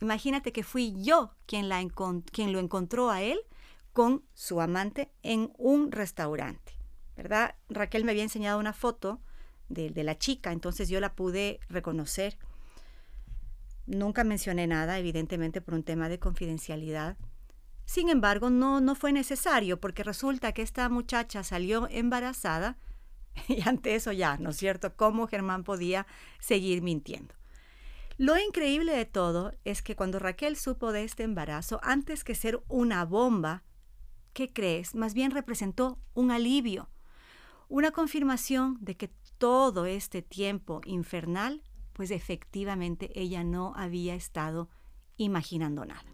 imagínate 0.00 0.52
que 0.52 0.62
fui 0.62 0.94
yo 1.04 1.34
quien, 1.44 1.68
la 1.68 1.86
quien 2.32 2.50
lo 2.50 2.60
encontró 2.60 3.10
a 3.10 3.20
él 3.20 3.40
con 3.92 4.24
su 4.34 4.60
amante 4.60 5.12
en 5.22 5.52
un 5.58 5.92
restaurante, 5.92 6.72
¿verdad? 7.16 7.54
Raquel 7.68 8.04
me 8.04 8.12
había 8.12 8.22
enseñado 8.22 8.58
una 8.58 8.72
foto 8.72 9.20
de, 9.68 9.90
la 10.02 10.18
chica, 10.18 10.52
entonces 10.52 10.88
yo 10.88 11.00
la 11.00 11.14
pude 11.14 11.60
reconocer. 11.68 12.38
Nunca 13.86 14.24
mencioné 14.24 14.66
nada, 14.66 14.98
evidentemente 14.98 15.60
por 15.60 15.74
un 15.74 15.82
tema 15.82 16.08
de 16.08 16.18
confidencialidad, 16.18 17.16
sin 17.84 18.08
embargo, 18.08 18.48
no, 18.48 18.80
no 18.80 18.94
fue 18.94 19.12
necesario 19.12 19.80
porque 19.80 20.04
resulta 20.04 20.52
que 20.52 20.62
esta 20.62 20.88
muchacha 20.88 21.42
salió 21.42 21.88
embarazada 21.90 22.78
y 23.48 23.66
ante 23.68 23.94
eso 23.94 24.12
ya, 24.12 24.36
¿no 24.38 24.50
es 24.50 24.56
cierto?, 24.56 24.94
cómo 24.96 25.26
Germán 25.26 25.64
podía 25.64 26.06
seguir 26.38 26.82
mintiendo. 26.82 27.34
Lo 28.18 28.38
increíble 28.38 28.92
de 28.92 29.04
todo 29.04 29.54
es 29.64 29.82
que 29.82 29.96
cuando 29.96 30.18
Raquel 30.18 30.56
supo 30.56 30.92
de 30.92 31.02
este 31.02 31.22
embarazo, 31.24 31.80
antes 31.82 32.24
que 32.24 32.34
ser 32.34 32.62
una 32.68 33.04
bomba, 33.04 33.64
¿qué 34.32 34.52
crees? 34.52 34.94
Más 34.94 35.14
bien 35.14 35.30
representó 35.30 35.98
un 36.14 36.30
alivio, 36.30 36.88
una 37.68 37.90
confirmación 37.90 38.78
de 38.80 38.96
que 38.96 39.10
todo 39.38 39.86
este 39.86 40.22
tiempo 40.22 40.80
infernal, 40.84 41.62
pues 41.92 42.10
efectivamente 42.10 43.10
ella 43.14 43.44
no 43.44 43.72
había 43.76 44.14
estado 44.14 44.68
imaginando 45.16 45.84
nada. 45.84 46.10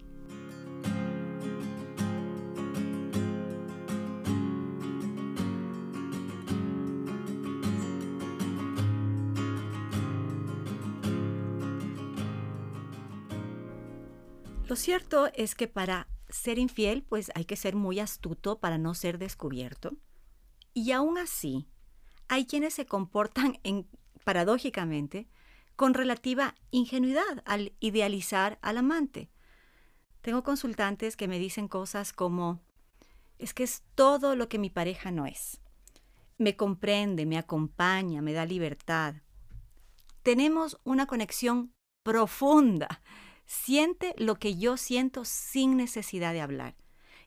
Lo 14.69 14.77
cierto 14.77 15.31
es 15.35 15.55
que 15.55 15.67
para 15.67 16.09
ser 16.29 16.59
infiel, 16.59 17.03
pues 17.03 17.31
hay 17.35 17.45
que 17.45 17.57
ser 17.57 17.75
muy 17.75 18.01
astuto 18.01 18.61
para 18.61 18.79
no 18.79 18.95
ser 18.95 19.19
descubierto. 19.19 19.97
Y 20.75 20.93
aún 20.93 21.19
así, 21.19 21.69
hay 22.29 22.47
quienes 22.47 22.75
se 22.75 22.87
comportan 22.87 23.59
en, 23.63 23.89
paradójicamente 24.25 25.29
con 25.77 25.95
relativa 25.95 26.55
ingenuidad 26.71 27.43
al 27.45 27.73
idealizar 27.81 28.59
al 28.63 28.79
amante. 28.79 29.31
Tengo 30.21 30.43
consultantes 30.43 31.17
que 31.17 31.29
me 31.29 31.39
dicen 31.39 31.69
cosas 31.69 32.13
como, 32.13 32.61
es 33.39 33.55
que 33.55 33.63
es 33.63 33.85
todo 33.95 34.37
lo 34.37 34.49
que 34.49 34.59
mi 34.59 34.71
pareja 34.71 35.11
no 35.11 35.27
es. 35.27 35.61
Me 36.37 36.57
comprende, 36.57 37.27
me 37.27 37.39
acompaña, 37.39 38.23
me 38.23 38.33
da 38.33 38.45
libertad. 38.45 39.15
Tenemos 40.23 40.79
una 40.85 41.07
conexión 41.07 41.73
profunda 42.03 43.03
siente 43.49 44.15
lo 44.19 44.39
que 44.39 44.57
yo 44.57 44.77
siento 44.77 45.25
sin 45.25 45.77
necesidad 45.77 46.33
de 46.33 46.43
hablar. 46.43 46.77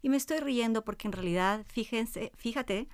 Y 0.01 0.09
me 0.09 0.17
estoy 0.17 0.39
riendo 0.39 0.85
porque 0.85 1.07
en 1.07 1.11
realidad, 1.11 1.65
fíjense, 1.67 2.31
fíjate, 2.35 2.87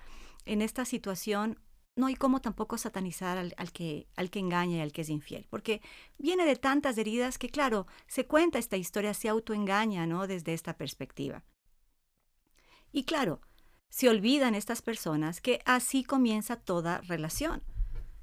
en 0.46 0.62
esta 0.62 0.84
situación 0.84 1.60
no 1.94 2.06
hay 2.06 2.14
como 2.14 2.40
tampoco 2.40 2.78
satanizar 2.78 3.38
al, 3.38 3.72
que, 3.72 4.08
al 4.16 4.30
que 4.30 4.38
engaña 4.38 4.78
y 4.78 4.80
al 4.80 4.92
que 4.92 5.02
es 5.02 5.10
infiel, 5.10 5.46
porque 5.50 5.82
viene 6.16 6.46
de 6.46 6.56
tantas 6.56 6.96
heridas 6.96 7.38
que, 7.38 7.50
claro, 7.50 7.86
se 8.06 8.24
cuenta 8.26 8.58
esta 8.58 8.76
historia, 8.76 9.14
se 9.14 9.28
autoengaña, 9.28 10.06
¿no? 10.06 10.26
Desde 10.26 10.54
esta 10.54 10.76
perspectiva. 10.76 11.44
Y 12.92 13.04
claro, 13.04 13.40
se 13.90 14.08
olvidan 14.08 14.54
estas 14.54 14.80
personas 14.80 15.40
que 15.40 15.60
así 15.64 16.04
comienza 16.04 16.56
toda 16.56 17.00
relación, 17.02 17.62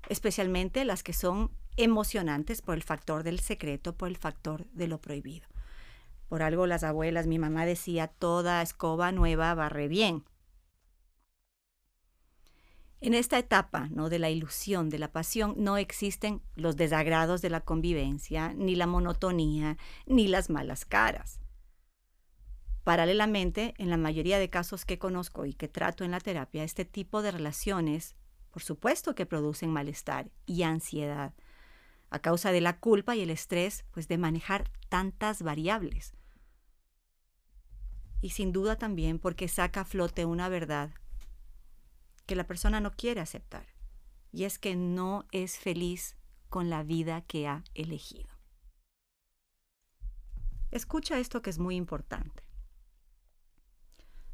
especialmente 0.10 0.86
las 0.86 1.04
que 1.04 1.14
son 1.14 1.52
emocionantes 1.78 2.62
por 2.62 2.76
el 2.76 2.84
factor 2.84 3.24
del 3.24 3.40
secreto, 3.40 3.96
por 3.96 4.10
el 4.10 4.18
factor 4.18 4.66
de 4.72 4.88
lo 4.88 5.00
prohibido. 5.00 5.48
Por 6.28 6.42
algo 6.42 6.68
las 6.68 6.84
abuelas, 6.84 7.28
mi 7.28 7.40
mamá 7.40 7.66
decía, 7.66 8.08
toda 8.08 8.62
escoba 8.62 9.12
nueva 9.12 9.54
barre 9.54 9.88
bien. 9.88 10.24
En 13.02 13.14
esta 13.14 13.38
etapa 13.38 13.88
¿no? 13.92 14.10
de 14.10 14.20
la 14.20 14.30
ilusión, 14.30 14.90
de 14.90 14.98
la 14.98 15.12
pasión, 15.12 15.54
no 15.58 15.78
existen 15.78 16.42
los 16.56 16.76
desagrados 16.76 17.42
de 17.42 17.52
la 17.52 17.62
convivencia, 17.62 18.54
ni 18.56 18.76
la 18.76 18.88
monotonía, 18.88 19.78
ni 20.08 20.28
las 20.28 20.50
malas 20.50 20.86
caras. 20.86 21.40
Paralelamente, 22.84 23.74
en 23.78 23.90
la 23.90 23.98
mayoría 23.98 24.40
de 24.40 24.50
casos 24.50 24.86
que 24.86 24.98
conozco 24.98 25.46
y 25.46 25.54
que 25.54 25.68
trato 25.68 26.04
en 26.04 26.12
la 26.12 26.20
terapia, 26.20 26.64
este 26.64 26.86
tipo 26.86 27.22
de 27.22 27.32
relaciones, 27.32 28.16
por 28.52 28.64
supuesto 28.64 29.16
que 29.16 29.26
producen 29.26 29.72
malestar 29.72 30.30
y 30.46 30.64
ansiedad, 30.64 31.34
a 32.16 32.20
causa 32.20 32.52
de 32.52 32.62
la 32.62 32.80
culpa 32.80 33.16
y 33.16 33.22
el 33.22 33.30
estrés, 33.30 33.86
pues 33.92 34.08
de 34.08 34.18
manejar 34.18 34.72
tantas 34.90 35.42
variables. 35.42 36.16
Y 38.22 38.32
sin 38.32 38.52
duda 38.52 38.78
también 38.78 39.20
porque 39.20 39.48
saca 39.48 39.82
a 39.82 39.86
flote 39.86 40.26
una 40.26 40.50
verdad 40.50 40.92
que 42.26 42.36
la 42.36 42.48
persona 42.48 42.80
no 42.80 42.92
quiere 42.92 43.22
aceptar, 43.22 43.68
y 44.32 44.46
es 44.46 44.58
que 44.58 44.76
no 44.76 45.26
es 45.32 45.58
feliz 45.58 46.18
con 46.50 46.70
la 46.70 46.84
vida 46.84 47.22
que 47.22 47.48
ha 47.48 47.64
elegido. 47.74 48.30
Escucha 50.72 51.20
esto 51.20 51.42
que 51.42 51.50
es 51.50 51.60
muy 51.60 51.76
importante. 51.76 52.44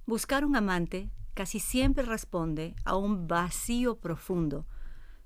Buscar 0.05 0.45
un 0.45 0.55
amante 0.55 1.11
casi 1.33 1.59
siempre 1.59 2.03
responde 2.03 2.75
a 2.85 2.95
un 2.95 3.27
vacío 3.27 3.99
profundo 3.99 4.67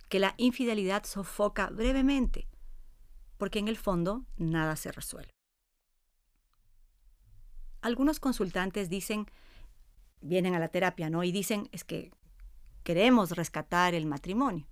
que 0.09 0.19
la 0.19 0.35
infidelidad 0.37 1.03
sofoca 1.05 1.69
brevemente, 1.69 2.47
porque 3.37 3.59
en 3.59 3.67
el 3.67 3.77
fondo 3.77 4.25
nada 4.37 4.75
se 4.75 4.91
resuelve. 4.91 5.31
Algunos 7.81 8.19
consultantes 8.19 8.89
dicen, 8.89 9.27
vienen 10.21 10.55
a 10.55 10.59
la 10.59 10.69
terapia, 10.69 11.09
¿no? 11.09 11.23
Y 11.23 11.31
dicen, 11.31 11.69
es 11.71 11.83
que 11.83 12.11
queremos 12.83 13.31
rescatar 13.31 13.93
el 13.93 14.05
matrimonio. 14.05 14.67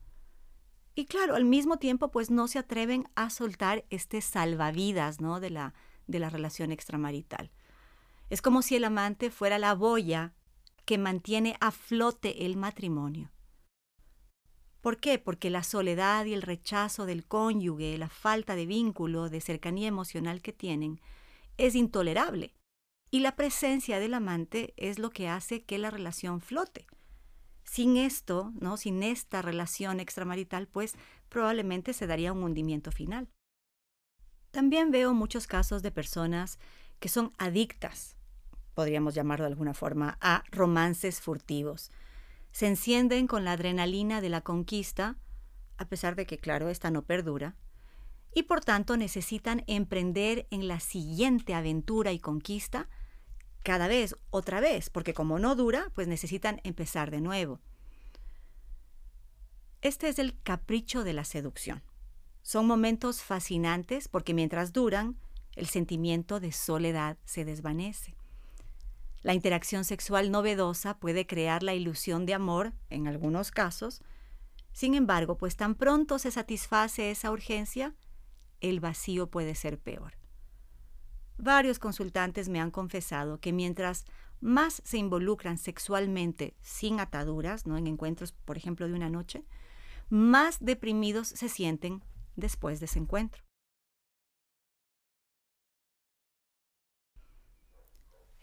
Y 0.96 1.06
claro, 1.06 1.36
al 1.36 1.46
mismo 1.46 1.78
tiempo, 1.78 2.12
pues 2.12 2.30
no 2.30 2.48
se 2.48 2.60
atreven 2.60 3.08
a 3.16 3.30
soltar 3.30 3.86
este 3.90 4.22
salvavidas, 4.22 5.22
¿no? 5.22 5.40
De 5.40 5.50
la, 5.50 5.74
de 6.08 6.20
la 6.20 6.30
relación 6.30 6.72
extramarital. 6.72 7.52
Es 8.30 8.42
como 8.42 8.62
si 8.62 8.76
el 8.76 8.84
amante 8.84 9.30
fuera 9.30 9.60
la 9.60 9.74
boya 9.74 10.34
que 10.86 10.98
mantiene 10.98 11.56
a 11.60 11.72
flote 11.72 12.46
el 12.46 12.58
matrimonio. 12.58 13.33
¿Por 14.84 14.98
qué? 14.98 15.18
Porque 15.18 15.50
la 15.50 15.64
soledad 15.64 16.26
y 16.26 16.34
el 16.34 16.42
rechazo 16.42 17.06
del 17.06 17.26
cónyuge, 17.26 17.98
la 17.98 18.10
falta 18.10 18.54
de 18.54 18.66
vínculo, 18.66 19.30
de 19.30 19.40
cercanía 19.40 19.88
emocional 19.88 20.42
que 20.42 20.52
tienen, 20.52 21.00
es 21.56 21.74
intolerable. 21.74 22.54
Y 23.10 23.22
la 23.22 23.38
presencia 23.38 23.98
del 24.02 24.14
amante 24.14 24.74
es 24.76 25.00
lo 25.00 25.10
que 25.10 25.30
hace 25.30 25.64
que 25.64 25.78
la 25.78 25.90
relación 25.90 26.42
flote. 26.42 26.86
Sin 27.64 27.96
esto, 27.96 28.52
¿no? 28.60 28.76
Sin 28.76 29.04
esta 29.04 29.42
relación 29.42 30.02
extramarital, 30.02 30.68
pues 30.68 30.96
probablemente 31.30 31.94
se 31.94 32.06
daría 32.06 32.34
un 32.34 32.44
hundimiento 32.44 32.92
final. 32.92 33.30
También 34.52 34.92
veo 34.92 35.14
muchos 35.14 35.48
casos 35.48 35.82
de 35.82 35.92
personas 35.92 36.60
que 37.00 37.08
son 37.08 37.32
adictas, 37.38 38.18
podríamos 38.74 39.16
llamarlo 39.16 39.46
de 39.46 39.52
alguna 39.52 39.74
forma, 39.74 40.18
a 40.20 40.44
romances 40.52 41.22
furtivos. 41.22 41.90
Se 42.54 42.68
encienden 42.68 43.28
con 43.28 43.44
la 43.44 43.54
adrenalina 43.54 44.22
de 44.22 44.30
la 44.30 44.42
conquista, 44.42 45.18
a 45.78 45.90
pesar 45.90 46.16
de 46.16 46.26
que, 46.26 46.38
claro, 46.38 46.70
esta 46.70 46.92
no 46.92 47.02
perdura, 47.02 47.56
y 48.34 48.44
por 48.44 48.62
tanto 48.62 48.96
necesitan 48.96 49.64
emprender 49.68 50.48
en 50.52 50.68
la 50.68 50.80
siguiente 50.80 51.56
aventura 51.56 52.12
y 52.12 52.20
conquista 52.20 52.88
cada 53.64 53.88
vez, 53.88 54.16
otra 54.30 54.60
vez, 54.60 54.90
porque 54.90 55.14
como 55.14 55.40
no 55.40 55.56
dura, 55.56 55.92
pues 55.96 56.08
necesitan 56.08 56.62
empezar 56.64 57.12
de 57.12 57.22
nuevo. 57.22 57.60
Este 59.82 60.08
es 60.08 60.20
el 60.20 60.40
capricho 60.42 61.04
de 61.04 61.14
la 61.14 61.26
seducción. 61.26 61.82
Son 62.44 62.68
momentos 62.68 63.24
fascinantes 63.24 64.08
porque 64.08 64.34
mientras 64.34 64.74
duran, 64.74 65.18
el 65.56 65.68
sentimiento 65.68 66.40
de 66.40 66.52
soledad 66.52 67.18
se 67.26 67.46
desvanece. 67.46 68.16
La 69.24 69.34
interacción 69.34 69.86
sexual 69.86 70.32
novedosa 70.32 71.00
puede 71.00 71.26
crear 71.26 71.64
la 71.64 71.74
ilusión 71.74 72.26
de 72.26 72.34
amor 72.34 72.74
en 72.90 73.08
algunos 73.08 73.52
casos. 73.52 74.02
Sin 74.74 74.94
embargo, 74.96 75.38
pues 75.38 75.56
tan 75.56 75.76
pronto 75.76 76.20
se 76.20 76.30
satisface 76.30 77.10
esa 77.10 77.32
urgencia, 77.32 77.96
el 78.60 78.82
vacío 78.82 79.32
puede 79.32 79.56
ser 79.56 79.80
peor. 79.80 80.14
Varios 81.38 81.80
consultantes 81.80 82.50
me 82.50 82.60
han 82.60 82.70
confesado 82.70 83.40
que 83.40 83.54
mientras 83.54 84.06
más 84.42 84.82
se 84.86 84.98
involucran 84.98 85.58
sexualmente 85.58 86.56
sin 86.62 87.00
ataduras, 87.00 87.66
¿no? 87.66 87.78
en 87.78 87.88
encuentros, 87.88 88.34
por 88.34 88.58
ejemplo, 88.58 88.88
de 88.88 88.94
una 88.94 89.10
noche, 89.10 89.46
más 90.10 90.58
deprimidos 90.60 91.30
se 91.30 91.48
sienten 91.48 92.04
después 92.36 92.80
de 92.82 92.86
ese 92.88 93.00
encuentro. 93.00 93.42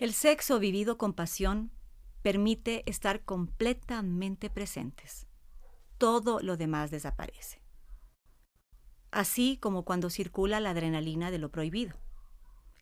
El 0.00 0.14
sexo 0.14 0.58
vivido 0.58 0.96
con 0.96 1.12
pasión 1.12 1.70
permite 2.22 2.82
estar 2.86 3.22
completamente 3.22 4.48
presentes. 4.48 5.26
Todo 5.98 6.40
lo 6.40 6.56
demás 6.56 6.90
desaparece. 6.90 7.60
Así 9.10 9.58
como 9.58 9.84
cuando 9.84 10.08
circula 10.08 10.58
la 10.58 10.70
adrenalina 10.70 11.30
de 11.30 11.36
lo 11.36 11.50
prohibido 11.50 11.98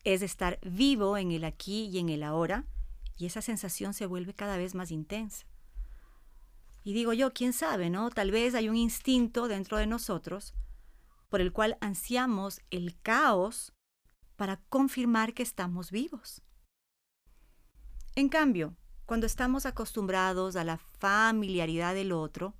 es 0.05 0.21
estar 0.21 0.61
vivo 0.61 1.17
en 1.17 1.33
el 1.33 1.43
aquí 1.43 1.87
y 1.87 1.99
en 1.99 2.07
el 2.07 2.23
ahora, 2.23 2.65
y 3.17 3.25
esa 3.25 3.41
sensación 3.41 3.93
se 3.93 4.05
vuelve 4.05 4.33
cada 4.33 4.55
vez 4.55 4.73
más 4.73 4.89
intensa. 4.89 5.45
Y 6.85 6.93
digo 6.93 7.11
yo, 7.11 7.33
quién 7.33 7.51
sabe, 7.51 7.89
¿no? 7.89 8.11
Tal 8.11 8.31
vez 8.31 8.55
hay 8.55 8.69
un 8.69 8.77
instinto 8.77 9.49
dentro 9.49 9.77
de 9.77 9.87
nosotros 9.87 10.53
por 11.27 11.41
el 11.41 11.51
cual 11.51 11.77
ansiamos 11.81 12.61
el 12.71 12.97
caos 13.01 13.73
para 14.37 14.61
confirmar 14.69 15.33
que 15.33 15.43
estamos 15.43 15.91
vivos. 15.91 16.43
En 18.15 18.29
cambio, 18.29 18.75
cuando 19.05 19.25
estamos 19.25 19.65
acostumbrados 19.65 20.55
a 20.55 20.63
la 20.63 20.77
familiaridad 20.77 21.93
del 21.93 22.11
otro, 22.11 22.55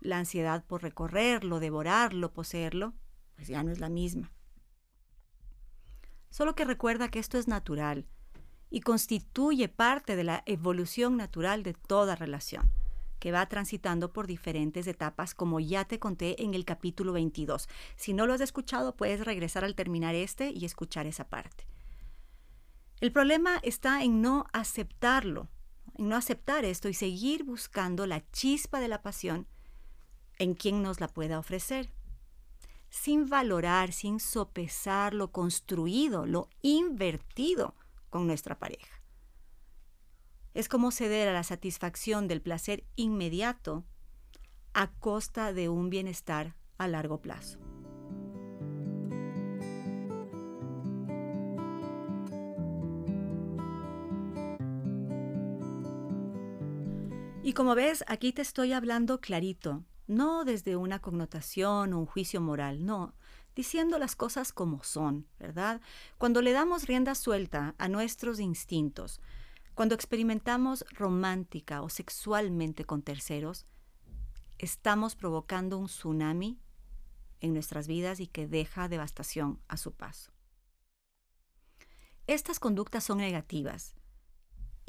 la 0.00 0.18
ansiedad 0.18 0.64
por 0.64 0.82
recorrerlo, 0.82 1.60
devorarlo, 1.60 2.32
poseerlo, 2.32 2.94
pues 3.36 3.48
ya 3.48 3.62
no 3.62 3.70
es 3.70 3.80
la 3.80 3.88
misma. 3.88 4.32
Solo 6.30 6.54
que 6.54 6.64
recuerda 6.64 7.08
que 7.08 7.18
esto 7.18 7.38
es 7.38 7.48
natural 7.48 8.06
y 8.70 8.80
constituye 8.80 9.68
parte 9.68 10.16
de 10.16 10.24
la 10.24 10.42
evolución 10.46 11.16
natural 11.16 11.62
de 11.62 11.74
toda 11.74 12.14
relación, 12.14 12.70
que 13.18 13.32
va 13.32 13.46
transitando 13.46 14.12
por 14.12 14.26
diferentes 14.26 14.86
etapas, 14.86 15.34
como 15.34 15.60
ya 15.60 15.84
te 15.84 15.98
conté 15.98 16.42
en 16.42 16.54
el 16.54 16.64
capítulo 16.64 17.12
22. 17.12 17.68
Si 17.96 18.12
no 18.12 18.26
lo 18.26 18.32
has 18.32 18.40
escuchado, 18.40 18.96
puedes 18.96 19.24
regresar 19.24 19.64
al 19.64 19.74
terminar 19.74 20.14
este 20.14 20.50
y 20.50 20.64
escuchar 20.64 21.06
esa 21.06 21.28
parte. 21.28 21.69
El 23.00 23.12
problema 23.12 23.58
está 23.62 24.02
en 24.02 24.20
no 24.20 24.46
aceptarlo, 24.52 25.48
en 25.96 26.08
no 26.08 26.16
aceptar 26.16 26.64
esto 26.64 26.88
y 26.88 26.94
seguir 26.94 27.44
buscando 27.44 28.06
la 28.06 28.28
chispa 28.30 28.80
de 28.80 28.88
la 28.88 29.02
pasión 29.02 29.46
en 30.38 30.54
quien 30.54 30.82
nos 30.82 31.00
la 31.00 31.08
pueda 31.08 31.38
ofrecer 31.38 31.90
sin 32.90 33.28
valorar, 33.28 33.92
sin 33.92 34.20
sopesar 34.20 35.14
lo 35.14 35.30
construido, 35.30 36.26
lo 36.26 36.48
invertido 36.60 37.76
con 38.10 38.26
nuestra 38.26 38.58
pareja. 38.58 39.00
Es 40.52 40.68
como 40.68 40.90
ceder 40.90 41.28
a 41.28 41.32
la 41.32 41.44
satisfacción 41.44 42.26
del 42.26 42.42
placer 42.42 42.84
inmediato 42.96 43.84
a 44.74 44.90
costa 44.90 45.52
de 45.52 45.68
un 45.68 45.88
bienestar 45.88 46.56
a 46.76 46.88
largo 46.88 47.22
plazo. 47.22 47.69
Y 57.50 57.52
como 57.52 57.74
ves, 57.74 58.04
aquí 58.06 58.32
te 58.32 58.42
estoy 58.42 58.72
hablando 58.72 59.20
clarito, 59.20 59.82
no 60.06 60.44
desde 60.44 60.76
una 60.76 61.00
connotación 61.00 61.92
o 61.92 61.98
un 61.98 62.06
juicio 62.06 62.40
moral, 62.40 62.86
no, 62.86 63.16
diciendo 63.56 63.98
las 63.98 64.14
cosas 64.14 64.52
como 64.52 64.84
son, 64.84 65.26
¿verdad? 65.40 65.80
Cuando 66.16 66.42
le 66.42 66.52
damos 66.52 66.86
rienda 66.86 67.16
suelta 67.16 67.74
a 67.76 67.88
nuestros 67.88 68.38
instintos, 68.38 69.20
cuando 69.74 69.96
experimentamos 69.96 70.84
romántica 70.92 71.82
o 71.82 71.88
sexualmente 71.88 72.84
con 72.84 73.02
terceros, 73.02 73.66
estamos 74.58 75.16
provocando 75.16 75.76
un 75.76 75.86
tsunami 75.86 76.56
en 77.40 77.52
nuestras 77.52 77.88
vidas 77.88 78.20
y 78.20 78.28
que 78.28 78.46
deja 78.46 78.86
devastación 78.86 79.58
a 79.66 79.76
su 79.76 79.90
paso. 79.90 80.30
Estas 82.28 82.60
conductas 82.60 83.02
son 83.02 83.18
negativas 83.18 83.96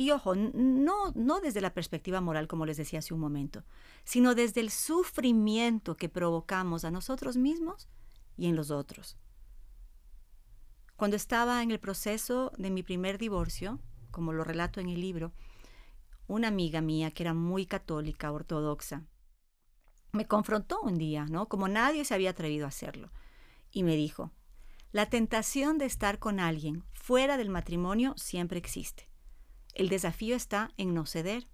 y 0.02 0.10
ojo, 0.10 0.34
no, 0.34 1.12
no 1.14 1.42
desde 1.42 1.62
la 1.62 1.76
perspectiva 1.76 2.22
moral, 2.22 2.48
como 2.48 2.66
les 2.66 2.78
decía 2.78 2.98
hace 2.98 3.14
un 3.14 3.20
momento, 3.20 3.64
sino 4.04 4.34
desde 4.34 4.60
el 4.60 4.72
sufrimiento 4.72 5.96
que 5.96 6.10
provocamos 6.10 6.86
a 6.86 6.90
nosotros 6.90 7.38
mismos 7.38 7.88
y 8.36 8.48
en 8.48 8.56
los 8.56 8.72
otros. 8.72 9.16
Cuando 10.96 11.16
estaba 11.16 11.62
en 11.62 11.70
el 11.70 11.80
proceso 11.80 12.52
de 12.58 12.72
mi 12.72 12.82
primer 12.82 13.20
divorcio, 13.20 13.80
como 14.10 14.34
lo 14.34 14.44
relato 14.44 14.80
en 14.80 14.90
el 14.90 15.00
libro, 15.00 15.34
una 16.26 16.48
amiga 16.48 16.82
mía 16.82 17.12
que 17.12 17.22
era 17.22 17.36
muy 17.36 17.68
católica, 17.68 18.32
ortodoxa, 18.32 19.06
me 20.14 20.26
confrontó 20.26 20.82
un 20.82 20.98
día, 20.98 21.28
¿no? 21.28 21.48
Como 21.48 21.68
nadie 21.68 22.06
se 22.06 22.16
había 22.16 22.32
atrevido 22.32 22.66
a 22.66 22.70
hacerlo, 22.70 23.12
y 23.70 23.84
me 23.84 23.96
dijo, 23.96 24.32
la 24.92 25.12
tentación 25.12 25.78
de 25.78 25.86
estar 25.86 26.18
con 26.18 26.40
alguien 26.40 26.86
fuera 26.92 27.38
del 27.38 27.50
matrimonio 27.50 28.16
siempre 28.18 28.58
existe. 28.58 29.11
El 29.74 29.90
desafío 29.90 30.36
está 30.36 30.72
en 30.78 30.94
no 30.94 31.06
ceder. 31.06 31.48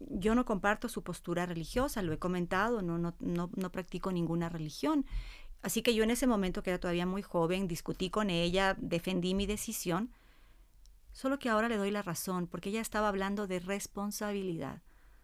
Yo 0.00 0.34
no 0.34 0.44
comparto 0.44 0.88
su 0.88 1.02
postura 1.02 1.46
religiosa, 1.46 2.02
lo 2.02 2.12
he 2.12 2.18
comentado, 2.18 2.82
no, 2.82 2.98
no, 2.98 3.14
no, 3.20 3.50
no 3.54 3.72
practico 3.72 4.12
ninguna 4.12 4.48
religión. 4.48 5.06
Así 5.62 5.80
que 5.80 5.94
yo 5.94 6.04
en 6.04 6.10
ese 6.10 6.26
momento, 6.26 6.62
que 6.62 6.70
era 6.70 6.78
todavía 6.78 7.06
muy 7.06 7.22
joven, 7.22 7.68
discutí 7.68 8.10
con 8.10 8.28
ella, 8.28 8.76
defendí 8.78 9.34
mi 9.34 9.46
decisión, 9.46 10.12
solo 11.12 11.38
que 11.38 11.48
ahora 11.48 11.70
le 11.70 11.78
doy 11.78 11.90
la 11.90 12.02
razón, 12.02 12.46
porque 12.46 12.68
ella 12.68 12.82
estaba 12.82 13.08
hablando 13.08 13.46
de 13.46 13.60
responsabilidad, 13.60 14.82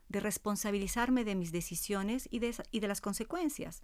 de 0.08 0.20
responsabilizarme 0.20 1.24
de 1.24 1.34
mis 1.34 1.52
decisiones 1.52 2.26
y 2.30 2.38
de, 2.38 2.54
y 2.70 2.80
de 2.80 2.88
las 2.88 3.02
consecuencias. 3.02 3.82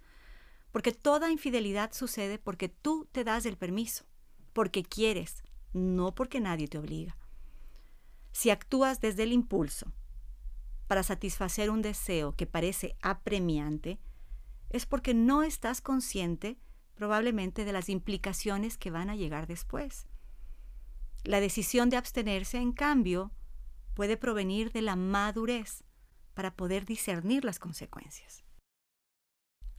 Porque 0.71 0.91
toda 0.91 1.29
infidelidad 1.29 1.93
sucede 1.93 2.39
porque 2.39 2.69
tú 2.69 3.07
te 3.11 3.23
das 3.23 3.45
el 3.45 3.57
permiso, 3.57 4.05
porque 4.53 4.83
quieres, 4.83 5.43
no 5.73 6.15
porque 6.15 6.39
nadie 6.39 6.67
te 6.67 6.79
obliga. 6.79 7.15
Si 8.37 8.51
actúas 8.51 9.01
desde 9.01 9.23
el 9.23 9.33
impulso 9.33 9.91
para 10.85 11.01
satisfacer 11.01 11.71
un 11.71 11.81
deseo 11.81 12.35
que 12.35 12.45
parece 12.45 12.95
apremiante, 13.01 13.99
es 14.69 14.85
porque 14.85 15.15
no 15.15 15.41
estás 15.41 15.81
consciente 15.81 16.59
probablemente 16.93 17.65
de 17.65 17.71
las 17.73 17.89
implicaciones 17.89 18.77
que 18.77 18.91
van 18.91 19.09
a 19.09 19.15
llegar 19.15 19.47
después. 19.47 20.05
La 21.23 21.39
decisión 21.39 21.89
de 21.89 21.97
abstenerse, 21.97 22.59
en 22.59 22.73
cambio, 22.73 23.31
puede 23.95 24.17
provenir 24.17 24.71
de 24.71 24.83
la 24.83 24.95
madurez 24.95 25.83
para 26.35 26.55
poder 26.55 26.85
discernir 26.85 27.43
las 27.43 27.57
consecuencias. 27.57 28.43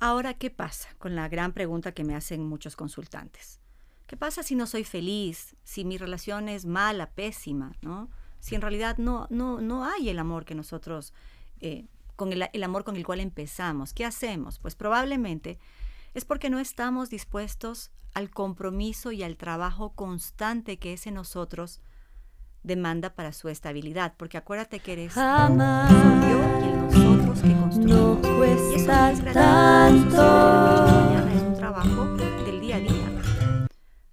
Ahora, 0.01 0.35
¿qué 0.35 0.51
pasa 0.51 0.89
con 0.99 1.15
la 1.15 1.29
gran 1.29 1.53
pregunta 1.53 1.93
que 1.93 2.03
me 2.03 2.17
hacen 2.17 2.43
muchos 2.43 2.75
consultantes? 2.75 3.61
¿Qué 4.09 4.17
pasa 4.17 4.43
si 4.43 4.57
no 4.57 4.67
soy 4.67 4.83
feliz? 4.83 5.55
Si 5.63 5.85
mi 5.85 5.97
relación 5.97 6.49
es 6.49 6.67
mala, 6.67 7.13
pésima, 7.13 7.77
¿no? 7.83 8.11
Si 8.41 8.55
en 8.55 8.61
realidad 8.61 8.99
no, 8.99 9.27
no, 9.31 9.61
no 9.61 9.85
hay 9.85 10.09
el 10.09 10.19
amor 10.19 10.45
que 10.45 10.55
nosotros, 10.55 11.13
eh, 11.61 11.87
con 12.17 12.33
el, 12.33 12.49
el 12.53 12.65
amor 12.65 12.85
con 12.85 12.97
el 12.97 13.05
cual 13.05 13.21
empezamos, 13.21 13.93
¿qué 13.93 14.05
hacemos? 14.05 14.59
Pues 14.59 14.75
probablemente 14.75 15.59
es 16.15 16.25
porque 16.25 16.51
no 16.51 16.59
estamos 16.59 17.11
dispuestos 17.11 17.91
al 18.15 18.31
compromiso 18.31 19.13
y 19.13 19.23
al 19.23 19.37
trabajo 19.37 19.91
constante 19.91 20.79
que 20.79 20.93
ese 20.95 21.11
nosotros 21.11 21.81
demanda 22.63 23.15
para 23.15 23.33
su 23.33 23.49
estabilidad, 23.49 24.15
porque 24.17 24.37
acuérdate 24.37 24.81
que 24.81 24.93
eres 24.95 25.13
Jamás 25.13 25.91
yo 26.29 26.39
y 26.39 26.69
el 26.69 26.77
nosotros 26.77 27.41
que 27.41 27.53
construimos. 27.55 27.77
no 27.79 28.21
Y 28.23 28.27
eso 28.27 28.37
cuesta 28.37 29.13
es 29.13 29.25
tanto. 29.33 30.17
mañana, 30.17 31.35
es 31.35 31.43
un 31.43 31.55
trabajo 31.55 32.17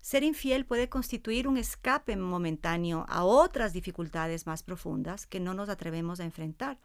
Ser 0.05 0.23
infiel 0.23 0.67
puede 0.67 0.87
constituir 0.87 1.47
un 1.47 1.57
escape 1.57 2.15
momentáneo 2.15 3.07
a 3.09 3.23
otras 3.23 3.73
dificultades 3.73 4.45
más 4.45 4.61
profundas 4.61 5.25
que 5.25 5.39
no 5.39 5.55
nos 5.55 5.67
atrevemos 5.67 6.19
a 6.19 6.25
enfrentar. 6.25 6.79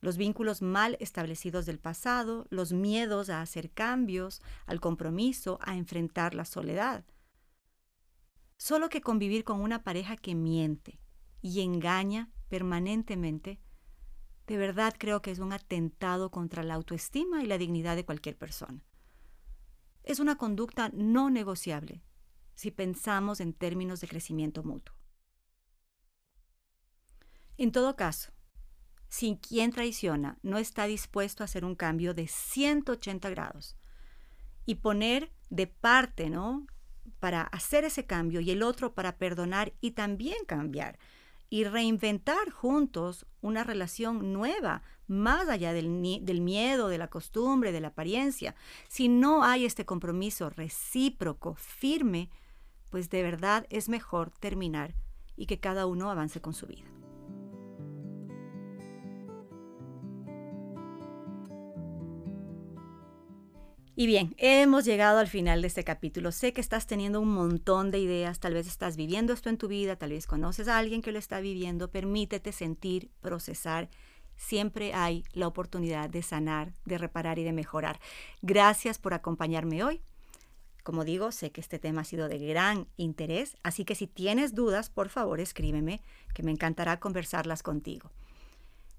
Los 0.00 0.16
vínculos 0.16 0.60
mal 0.60 0.96
establecidos 0.98 1.66
del 1.66 1.78
pasado, 1.78 2.48
los 2.50 2.72
miedos 2.72 3.30
a 3.30 3.40
hacer 3.40 3.70
cambios, 3.70 4.42
al 4.66 4.80
compromiso, 4.80 5.60
a 5.62 5.76
enfrentar 5.76 6.34
la 6.34 6.44
soledad. 6.44 7.04
Solo 8.56 8.88
que 8.88 9.02
convivir 9.02 9.44
con 9.44 9.60
una 9.60 9.84
pareja 9.84 10.16
que 10.16 10.34
miente 10.34 10.98
y 11.40 11.60
engaña 11.60 12.28
permanentemente, 12.48 13.60
de 14.48 14.56
verdad 14.56 14.94
creo 14.98 15.22
que 15.22 15.30
es 15.30 15.38
un 15.38 15.52
atentado 15.52 16.32
contra 16.32 16.64
la 16.64 16.74
autoestima 16.74 17.44
y 17.44 17.46
la 17.46 17.56
dignidad 17.56 17.94
de 17.94 18.04
cualquier 18.04 18.36
persona. 18.36 18.82
Es 20.02 20.20
una 20.20 20.36
conducta 20.36 20.90
no 20.92 21.30
negociable 21.30 22.02
si 22.54 22.70
pensamos 22.70 23.40
en 23.40 23.52
términos 23.52 24.00
de 24.00 24.08
crecimiento 24.08 24.62
mutuo. 24.62 24.94
En 27.56 27.72
todo 27.72 27.96
caso, 27.96 28.32
si 29.08 29.36
quien 29.36 29.72
traiciona 29.72 30.38
no 30.42 30.58
está 30.58 30.86
dispuesto 30.86 31.42
a 31.42 31.46
hacer 31.46 31.64
un 31.64 31.74
cambio 31.74 32.14
de 32.14 32.28
180 32.28 33.28
grados 33.30 33.76
y 34.64 34.76
poner 34.76 35.32
de 35.50 35.66
parte, 35.66 36.30
¿no? 36.30 36.66
Para 37.18 37.42
hacer 37.42 37.84
ese 37.84 38.06
cambio 38.06 38.40
y 38.40 38.50
el 38.50 38.62
otro 38.62 38.94
para 38.94 39.18
perdonar 39.18 39.74
y 39.80 39.90
también 39.90 40.44
cambiar 40.46 40.98
y 41.50 41.64
reinventar 41.64 42.50
juntos 42.50 43.26
una 43.42 43.64
relación 43.64 44.32
nueva, 44.32 44.82
más 45.08 45.48
allá 45.48 45.72
del, 45.72 46.24
del 46.24 46.40
miedo, 46.40 46.88
de 46.88 46.98
la 46.98 47.08
costumbre, 47.08 47.72
de 47.72 47.80
la 47.80 47.88
apariencia. 47.88 48.54
Si 48.88 49.08
no 49.08 49.42
hay 49.42 49.66
este 49.66 49.84
compromiso 49.84 50.48
recíproco, 50.48 51.56
firme, 51.56 52.30
pues 52.90 53.10
de 53.10 53.22
verdad 53.22 53.66
es 53.70 53.88
mejor 53.88 54.30
terminar 54.30 54.94
y 55.36 55.46
que 55.46 55.58
cada 55.58 55.86
uno 55.86 56.10
avance 56.10 56.40
con 56.40 56.54
su 56.54 56.66
vida. 56.66 56.99
Y 63.96 64.06
bien, 64.06 64.34
hemos 64.38 64.84
llegado 64.84 65.18
al 65.18 65.26
final 65.26 65.62
de 65.62 65.68
este 65.68 65.84
capítulo. 65.84 66.32
Sé 66.32 66.52
que 66.52 66.60
estás 66.60 66.86
teniendo 66.86 67.20
un 67.20 67.32
montón 67.34 67.90
de 67.90 67.98
ideas, 67.98 68.38
tal 68.38 68.54
vez 68.54 68.66
estás 68.66 68.96
viviendo 68.96 69.32
esto 69.32 69.48
en 69.48 69.58
tu 69.58 69.68
vida, 69.68 69.96
tal 69.96 70.10
vez 70.10 70.26
conoces 70.26 70.68
a 70.68 70.78
alguien 70.78 71.02
que 71.02 71.12
lo 71.12 71.18
está 71.18 71.40
viviendo. 71.40 71.90
Permítete 71.90 72.52
sentir, 72.52 73.10
procesar. 73.20 73.90
Siempre 74.36 74.94
hay 74.94 75.24
la 75.32 75.48
oportunidad 75.48 76.08
de 76.08 76.22
sanar, 76.22 76.72
de 76.84 76.98
reparar 76.98 77.38
y 77.38 77.44
de 77.44 77.52
mejorar. 77.52 78.00
Gracias 78.42 78.98
por 78.98 79.12
acompañarme 79.12 79.84
hoy. 79.84 80.00
Como 80.82 81.04
digo, 81.04 81.30
sé 81.30 81.50
que 81.50 81.60
este 81.60 81.78
tema 81.78 82.02
ha 82.02 82.04
sido 82.04 82.28
de 82.28 82.38
gran 82.38 82.86
interés, 82.96 83.56
así 83.62 83.84
que 83.84 83.94
si 83.94 84.06
tienes 84.06 84.54
dudas, 84.54 84.88
por 84.88 85.10
favor 85.10 85.40
escríbeme, 85.40 86.00
que 86.32 86.42
me 86.42 86.52
encantará 86.52 87.00
conversarlas 87.00 87.62
contigo. 87.62 88.10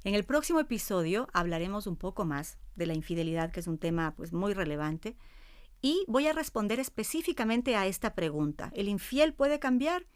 En 0.04 0.16
el 0.16 0.24
próximo 0.24 0.60
episodio 0.60 1.28
hablaremos 1.32 1.86
un 1.86 1.96
poco 1.96 2.26
más 2.26 2.58
de 2.76 2.88
la 2.88 2.96
infidelidad, 2.96 3.52
que 3.52 3.60
es 3.60 3.68
un 3.68 3.78
tema 3.78 4.16
pues, 4.16 4.34
muy 4.34 4.54
relevante, 4.54 5.16
y 5.80 6.04
voy 6.08 6.28
a 6.28 6.34
responder 6.34 6.80
específicamente 6.80 7.76
a 7.76 7.86
esta 7.86 8.16
pregunta. 8.16 8.72
¿El 8.76 8.88
infiel 8.88 9.34
puede 9.34 9.60
cambiar? 9.60 10.08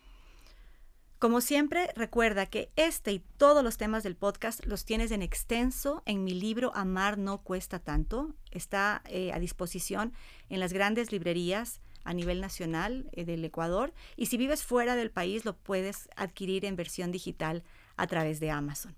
Como 1.19 1.39
siempre, 1.39 1.89
recuerda 1.95 2.47
que 2.47 2.71
este 2.75 3.13
y 3.13 3.19
todos 3.37 3.63
los 3.63 3.77
temas 3.77 4.03
del 4.03 4.15
podcast 4.15 4.65
los 4.65 4.85
tienes 4.85 5.11
en 5.11 5.21
extenso 5.21 6.01
en 6.05 6.23
mi 6.23 6.33
libro 6.33 6.71
Amar 6.75 7.17
no 7.17 7.41
cuesta 7.41 7.79
tanto. 7.79 8.33
Está 8.51 9.03
eh, 9.05 9.31
a 9.33 9.39
disposición 9.39 10.13
en 10.49 10.59
las 10.59 10.73
grandes 10.73 11.11
librerías 11.11 11.79
a 12.03 12.13
nivel 12.13 12.41
nacional 12.41 13.09
eh, 13.13 13.23
del 13.23 13.45
Ecuador 13.45 13.93
y 14.15 14.27
si 14.27 14.37
vives 14.37 14.63
fuera 14.63 14.95
del 14.95 15.09
país 15.09 15.45
lo 15.45 15.55
puedes 15.55 16.09
adquirir 16.15 16.65
en 16.65 16.75
versión 16.75 17.11
digital 17.11 17.63
a 17.97 18.07
través 18.07 18.39
de 18.39 18.51
Amazon. 18.51 18.95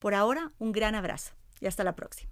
Por 0.00 0.14
ahora, 0.14 0.50
un 0.58 0.72
gran 0.72 0.94
abrazo 0.94 1.34
y 1.60 1.66
hasta 1.66 1.84
la 1.84 1.94
próxima. 1.94 2.30